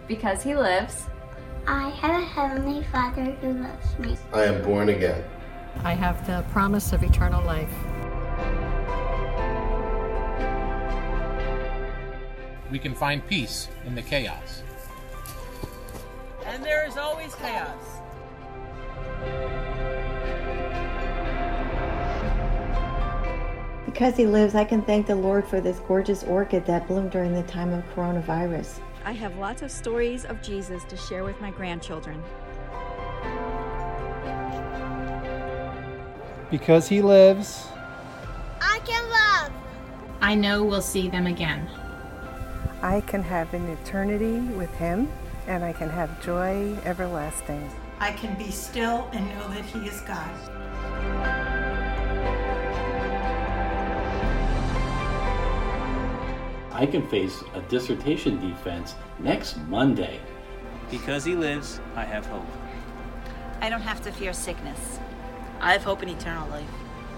Because 0.10 0.44
he 0.44 0.56
lives, 0.56 1.06
I 1.66 1.88
have 1.88 2.22
a 2.22 2.26
heavenly 2.26 2.84
Father 2.92 3.32
who 3.40 3.54
loves 3.54 3.98
me. 3.98 4.18
I 4.34 4.44
am 4.44 4.62
born 4.62 4.90
again. 4.90 5.24
I 5.84 5.94
have 5.94 6.26
the 6.26 6.44
promise 6.52 6.94
of 6.94 7.04
eternal 7.04 7.44
life. 7.46 7.74
We 12.72 12.80
can 12.80 12.96
find 12.96 13.26
peace 13.28 13.68
in 13.86 13.96
the 13.96 14.02
chaos. 14.02 14.64
And 16.46 16.64
there 16.64 16.88
is 16.88 16.98
always 16.98 17.36
chaos. 17.36 17.96
Because 23.86 24.18
he 24.18 24.26
lives, 24.26 24.56
I 24.56 24.66
can 24.66 24.82
thank 24.82 25.08
the 25.08 25.16
Lord 25.16 25.48
for 25.48 25.62
this 25.62 25.80
gorgeous 25.88 26.24
orchid 26.24 26.66
that 26.66 26.88
bloomed 26.88 27.12
during 27.12 27.34
the 27.34 27.44
time 27.44 27.72
of 27.72 27.84
coronavirus. 27.96 28.80
I 29.06 29.14
have 29.14 29.38
lots 29.38 29.62
of 29.62 29.72
stories 29.72 30.26
of 30.26 30.42
Jesus 30.42 30.84
to 30.86 30.98
share 30.98 31.24
with 31.24 31.40
my 31.40 31.52
grandchildren. 31.52 32.22
Because 36.52 36.88
he 36.88 37.02
lives, 37.02 37.68
I 38.62 38.80
can 38.86 39.10
love. 39.10 39.52
I 40.22 40.36
know 40.36 40.64
we'll 40.64 40.82
see 40.82 41.10
them 41.10 41.26
again. 41.26 41.68
I 42.82 43.02
can 43.02 43.24
have 43.24 43.54
an 43.54 43.68
eternity 43.68 44.40
with 44.56 44.70
him 44.76 45.12
and 45.48 45.64
I 45.64 45.74
can 45.74 45.90
have 45.90 46.24
joy 46.24 46.78
everlasting. 46.86 47.70
I 48.00 48.12
can 48.12 48.38
be 48.38 48.52
still 48.52 49.10
and 49.14 49.28
know 49.30 49.48
that 49.50 49.66
he 49.66 49.80
is 49.88 50.02
God. 50.02 50.30
I 56.72 56.86
can 56.86 57.08
face 57.08 57.42
a 57.54 57.62
dissertation 57.62 58.40
defense 58.40 58.96
next 59.20 59.58
Monday. 59.68 60.20
Because 60.92 61.24
he 61.24 61.36
lives, 61.36 61.80
I 61.96 62.04
have 62.04 62.26
hope. 62.26 62.46
I 63.62 63.70
don't 63.70 63.82
have 63.82 64.04
to 64.04 64.12
fear 64.12 64.34
sickness. 64.34 65.00
I 65.66 65.72
have 65.72 65.84
hope 65.84 66.04
in 66.04 66.10
eternal 66.10 66.48
life. 66.50 66.70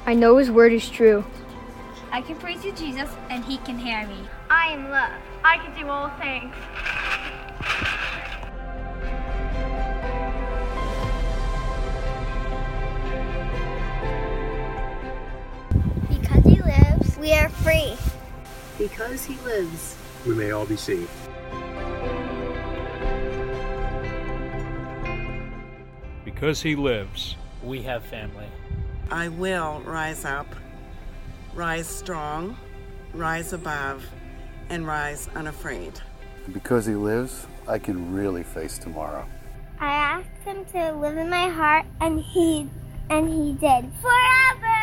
I 0.06 0.14
know 0.14 0.38
his 0.38 0.50
word 0.50 0.72
is 0.72 0.90
true. 0.90 1.26
I 2.14 2.22
can 2.22 2.38
praise 2.38 2.64
you, 2.64 2.72
Jesus, 2.72 3.10
and 3.30 3.44
he 3.44 3.58
can 3.58 3.78
hear 3.78 4.08
me. 4.08 4.26
I 4.50 4.70
am 4.70 4.90
loved. 4.90 5.16
I 5.44 5.58
can 5.58 5.78
do 5.78 5.90
all 5.90 6.08
things. 6.12 6.56
Because 16.08 16.46
he 16.46 16.62
lives, 16.62 17.18
we 17.18 17.34
are 17.34 17.50
free. 17.50 17.98
Because 18.78 19.26
he 19.26 19.36
lives, 19.40 19.98
we 20.26 20.34
may 20.34 20.52
all 20.52 20.66
be 20.66 20.78
saved. 20.78 21.10
Because 26.24 26.62
he 26.62 26.78
lives, 26.78 27.36
We 27.64 27.82
have 27.84 28.06
family. 28.06 28.48
I 29.10 29.30
will 29.30 29.82
rise 29.86 30.26
up, 30.26 30.48
rise 31.54 31.88
strong, 31.88 32.58
rise 33.14 33.54
above, 33.54 34.06
and 34.70 34.86
rise 34.86 35.30
unafraid. 35.36 36.00
Because 36.54 36.86
he 36.86 36.96
lives, 36.96 37.48
I 37.68 37.80
can 37.80 38.14
really 38.14 38.44
face 38.44 38.78
tomorrow. 38.78 39.26
I 39.80 39.92
asked 39.92 40.44
him 40.44 40.66
to 40.66 40.94
live 40.94 41.18
in 41.18 41.30
my 41.30 41.50
heart, 41.50 41.86
and 42.02 42.20
he 42.20 42.70
and 43.10 43.30
he 43.30 43.54
did 43.54 43.92
forever. 44.02 44.78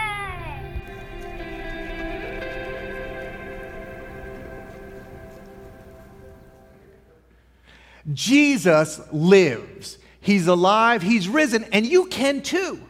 Jesus 8.12 9.00
lives. 9.12 9.98
He's 10.24 10.46
alive, 10.46 11.02
He's 11.02 11.28
risen, 11.28 11.64
and 11.64 11.84
you 11.84 12.06
can 12.06 12.40
too. 12.40 12.80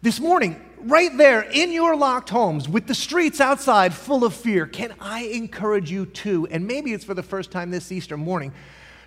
This 0.00 0.18
morning, 0.18 0.58
right 0.80 1.14
there 1.18 1.42
in 1.42 1.70
your 1.70 1.94
locked 1.94 2.30
homes 2.30 2.66
with 2.66 2.86
the 2.86 2.94
streets 2.94 3.42
outside 3.42 3.92
full 3.92 4.24
of 4.24 4.32
fear, 4.32 4.66
can 4.66 4.94
I 4.98 5.24
encourage 5.24 5.90
you 5.90 6.06
too, 6.06 6.48
and 6.50 6.66
maybe 6.66 6.94
it's 6.94 7.04
for 7.04 7.12
the 7.12 7.22
first 7.22 7.50
time 7.50 7.70
this 7.70 7.92
Easter 7.92 8.16
morning, 8.16 8.54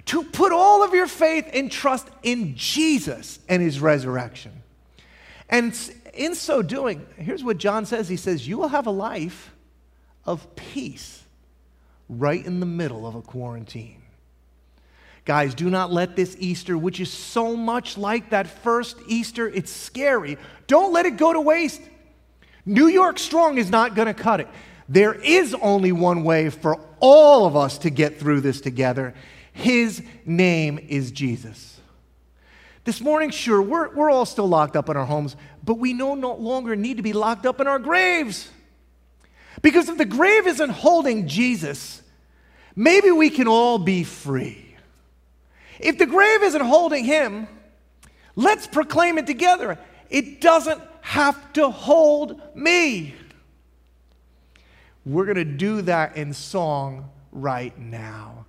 to 0.06 0.22
put 0.22 0.52
all 0.52 0.84
of 0.84 0.94
your 0.94 1.08
faith 1.08 1.50
and 1.54 1.72
trust 1.72 2.08
in 2.22 2.56
Jesus 2.56 3.40
and 3.50 3.64
His 3.64 3.80
resurrection. 3.80 4.52
And 5.50 5.76
in 6.14 6.36
so 6.36 6.62
doing, 6.62 7.04
here's 7.18 7.44
what 7.44 7.58
John 7.58 7.88
says 7.88 8.08
He 8.08 8.18
says, 8.18 8.48
You 8.48 8.60
will 8.60 8.68
have 8.68 8.86
a 8.86 8.92
life 8.92 9.56
of 10.24 10.56
peace 10.56 11.24
right 12.08 12.46
in 12.46 12.60
the 12.60 12.68
middle 12.68 13.08
of 13.08 13.16
a 13.16 13.24
quarantine. 13.24 14.04
Guys, 15.26 15.56
do 15.56 15.72
not 15.72 15.92
let 15.92 16.16
this 16.16 16.38
Easter, 16.40 16.78
which 16.78 17.00
is 17.00 17.12
so 17.12 17.56
much 17.56 17.98
like 17.98 18.30
that 18.30 18.46
first 18.46 18.98
Easter, 19.08 19.48
it's 19.48 19.72
scary. 19.72 20.38
Don't 20.68 20.94
let 20.94 21.08
it 21.08 21.18
go 21.18 21.34
to 21.34 21.42
waste. 21.42 21.82
New 22.64 22.88
York 22.88 23.18
Strong 23.18 23.58
is 23.58 23.72
not 23.72 23.96
going 23.96 24.08
to 24.08 24.14
cut 24.14 24.40
it. 24.40 24.48
There 24.88 25.16
is 25.16 25.56
only 25.56 25.92
one 25.92 26.24
way 26.24 26.52
for 26.52 26.80
all 27.00 27.48
of 27.48 27.56
us 27.56 27.80
to 27.80 27.90
get 27.90 28.20
through 28.20 28.42
this 28.42 28.62
together. 28.62 29.16
His 29.52 30.04
name 30.26 30.78
is 30.90 31.12
Jesus. 31.12 31.80
This 32.84 33.02
morning, 33.02 33.32
sure, 33.32 33.64
we're, 33.64 33.96
we're 33.96 34.12
all 34.12 34.28
still 34.28 34.48
locked 34.48 34.76
up 34.76 34.90
in 34.90 34.98
our 34.98 35.06
homes, 35.06 35.36
but 35.64 35.80
we 35.80 35.94
no, 35.94 36.14
no 36.14 36.36
longer 36.36 36.76
need 36.76 36.98
to 36.98 37.04
be 37.04 37.14
locked 37.14 37.48
up 37.48 37.60
in 37.60 37.66
our 37.66 37.80
graves. 37.80 38.48
Because 39.64 39.90
if 39.90 39.98
the 39.98 40.06
grave 40.06 40.46
isn't 40.46 40.70
holding 40.70 41.28
Jesus, 41.28 42.04
maybe 42.76 43.10
we 43.10 43.32
can 43.32 43.48
all 43.48 43.80
be 43.80 44.04
free. 44.04 44.65
If 45.80 45.98
the 45.98 46.06
grave 46.06 46.44
isn't 46.44 46.62
holding 46.62 47.06
him, 47.06 47.48
let's 48.36 48.68
proclaim 48.68 49.18
it 49.18 49.28
together. 49.28 49.78
It 50.10 50.42
doesn't 50.42 50.82
have 51.02 51.54
to 51.54 51.70
hold 51.70 52.42
me. 52.56 53.14
We're 55.06 55.26
going 55.26 55.36
to 55.36 55.46
do 55.46 55.84
that 55.84 56.18
in 56.18 56.34
song 56.34 57.10
right 57.32 57.78
now. 57.78 58.46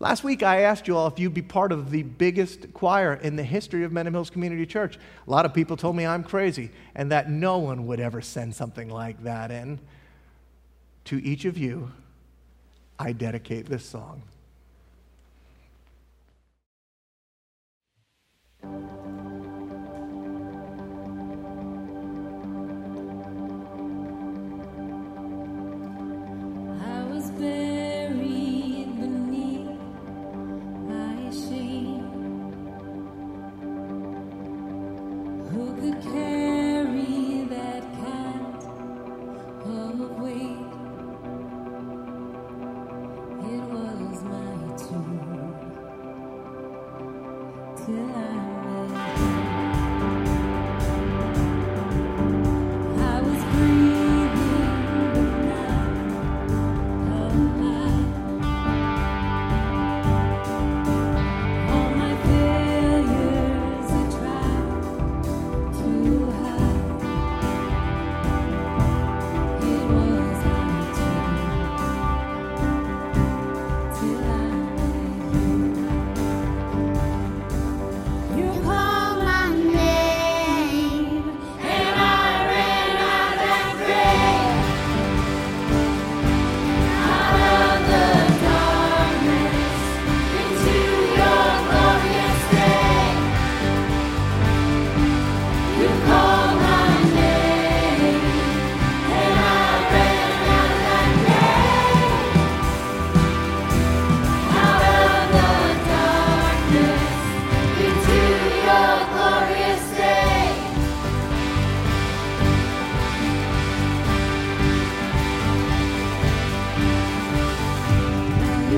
Last 0.00 0.24
week, 0.24 0.42
I 0.42 0.62
asked 0.62 0.88
you 0.88 0.96
all 0.96 1.06
if 1.06 1.18
you'd 1.18 1.34
be 1.34 1.40
part 1.40 1.70
of 1.70 1.90
the 1.90 2.02
biggest 2.02 2.74
choir 2.74 3.14
in 3.14 3.36
the 3.36 3.44
history 3.44 3.84
of 3.84 3.92
Mendham 3.92 4.12
Hills 4.12 4.28
Community 4.28 4.66
Church. 4.66 4.98
A 5.26 5.30
lot 5.30 5.46
of 5.46 5.54
people 5.54 5.76
told 5.76 5.94
me 5.94 6.04
I'm 6.04 6.24
crazy 6.24 6.70
and 6.94 7.12
that 7.12 7.30
no 7.30 7.58
one 7.58 7.86
would 7.86 8.00
ever 8.00 8.20
send 8.20 8.54
something 8.54 8.90
like 8.90 9.22
that 9.22 9.50
in. 9.50 9.78
To 11.06 11.22
each 11.24 11.44
of 11.44 11.56
you, 11.56 11.92
I 12.98 13.12
dedicate 13.12 13.66
this 13.66 13.84
song. 13.84 14.22
I 26.80 27.02
was 27.10 27.30
buried. 27.32 27.93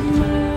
Amen. 0.07 0.56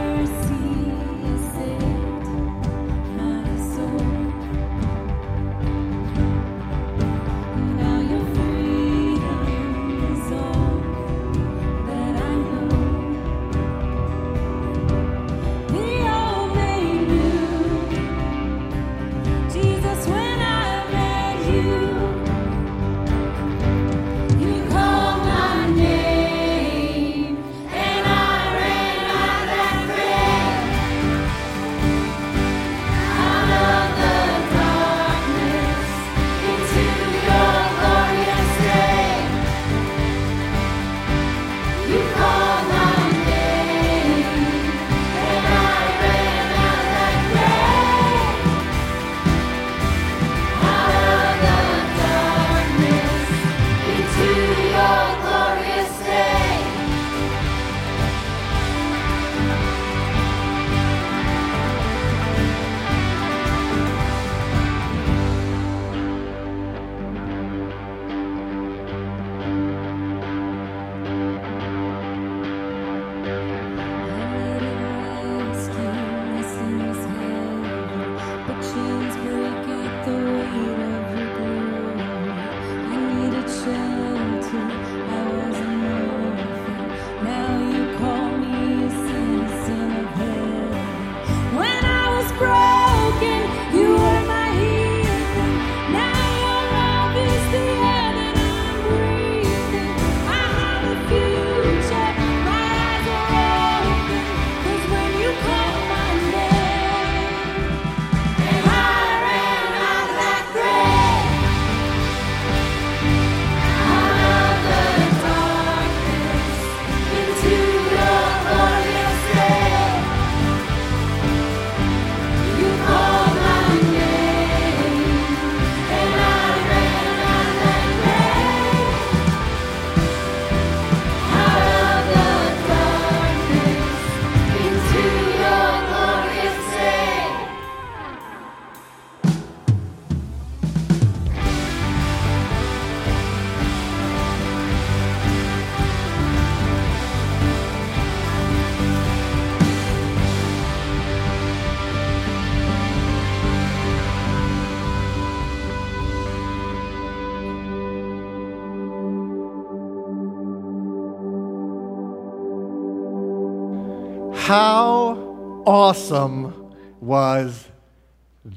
How 164.50 165.64
awesome 165.68 166.74
was 167.00 167.68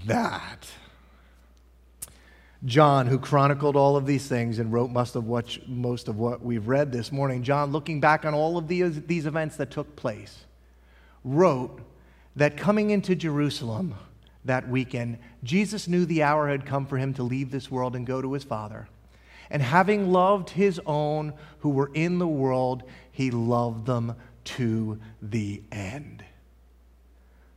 that? 0.07 0.67
John, 2.65 3.07
who 3.07 3.19
chronicled 3.19 3.77
all 3.77 3.99
of 3.99 4.07
these 4.07 4.27
things 4.27 4.59
and 4.59 4.73
wrote 4.73 4.91
most 4.91 5.17
of 5.17 5.27
what, 5.27 5.59
most 5.69 6.09
of 6.09 6.17
what 6.17 6.43
we've 6.43 6.67
read 6.67 6.93
this 6.93 7.13
morning, 7.13 7.43
John, 7.43 7.73
looking 7.73 8.01
back 8.01 8.25
on 8.25 8.33
all 8.33 8.57
of 8.57 8.69
these, 8.69 9.03
these 9.03 9.27
events 9.27 9.57
that 9.57 9.71
took 9.71 9.95
place, 9.95 10.47
wrote 11.25 11.83
that 12.37 12.57
coming 12.57 12.89
into 12.89 13.15
Jerusalem 13.15 13.95
that 14.47 14.67
weekend, 14.71 15.19
Jesus 15.45 15.89
knew 15.89 16.07
the 16.07 16.23
hour 16.23 16.49
had 16.49 16.65
come 16.65 16.87
for 16.87 16.97
him 16.97 17.13
to 17.13 17.23
leave 17.23 17.51
this 17.51 17.71
world 17.71 17.95
and 17.95 18.07
go 18.07 18.23
to 18.23 18.33
his 18.33 18.45
Father. 18.45 18.89
And 19.51 19.61
having 19.61 20.11
loved 20.11 20.49
his 20.49 20.81
own 20.87 21.35
who 21.59 21.69
were 21.69 21.91
in 21.93 22.19
the 22.19 22.27
world, 22.27 22.83
he 23.11 23.31
loved 23.31 23.85
them 23.85 24.15
to 24.45 24.99
the 25.21 25.63
end. 25.71 26.25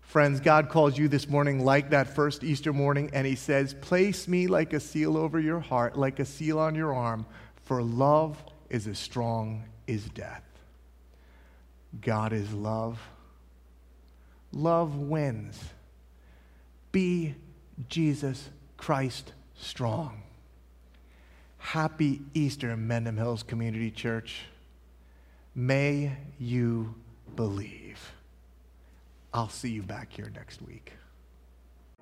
Friends, 0.01 0.39
God 0.39 0.69
calls 0.69 0.97
you 0.97 1.07
this 1.07 1.27
morning 1.27 1.65
like 1.65 1.89
that 1.89 2.15
first 2.15 2.43
Easter 2.43 2.71
morning, 2.71 3.09
and 3.13 3.27
He 3.27 3.36
says, 3.36 3.73
Place 3.73 4.27
me 4.27 4.47
like 4.47 4.71
a 4.71 4.79
seal 4.79 5.17
over 5.17 5.39
your 5.39 5.59
heart, 5.59 5.97
like 5.97 6.19
a 6.19 6.25
seal 6.25 6.57
on 6.57 6.75
your 6.75 6.93
arm, 6.93 7.25
for 7.63 7.81
love 7.83 8.41
is 8.69 8.88
as 8.88 8.97
strong 8.97 9.65
as 9.88 10.05
death. 10.05 10.43
God 12.01 12.33
is 12.33 12.53
love. 12.53 12.99
Love 14.51 14.95
wins. 14.95 15.59
Be 16.91 17.36
Jesus 17.89 18.49
Christ 18.77 19.33
strong. 19.55 20.21
Happy 21.57 22.21
Easter, 22.33 22.75
Mendham 22.77 23.17
Hills 23.17 23.43
Community 23.43 23.91
Church. 23.91 24.43
May 25.56 26.12
you 26.38 26.93
believe. 27.38 28.12
I'll 29.34 29.49
see 29.49 29.70
you 29.70 29.82
back 29.82 30.12
here 30.12 30.30
next 30.36 30.62
week. 30.62 30.91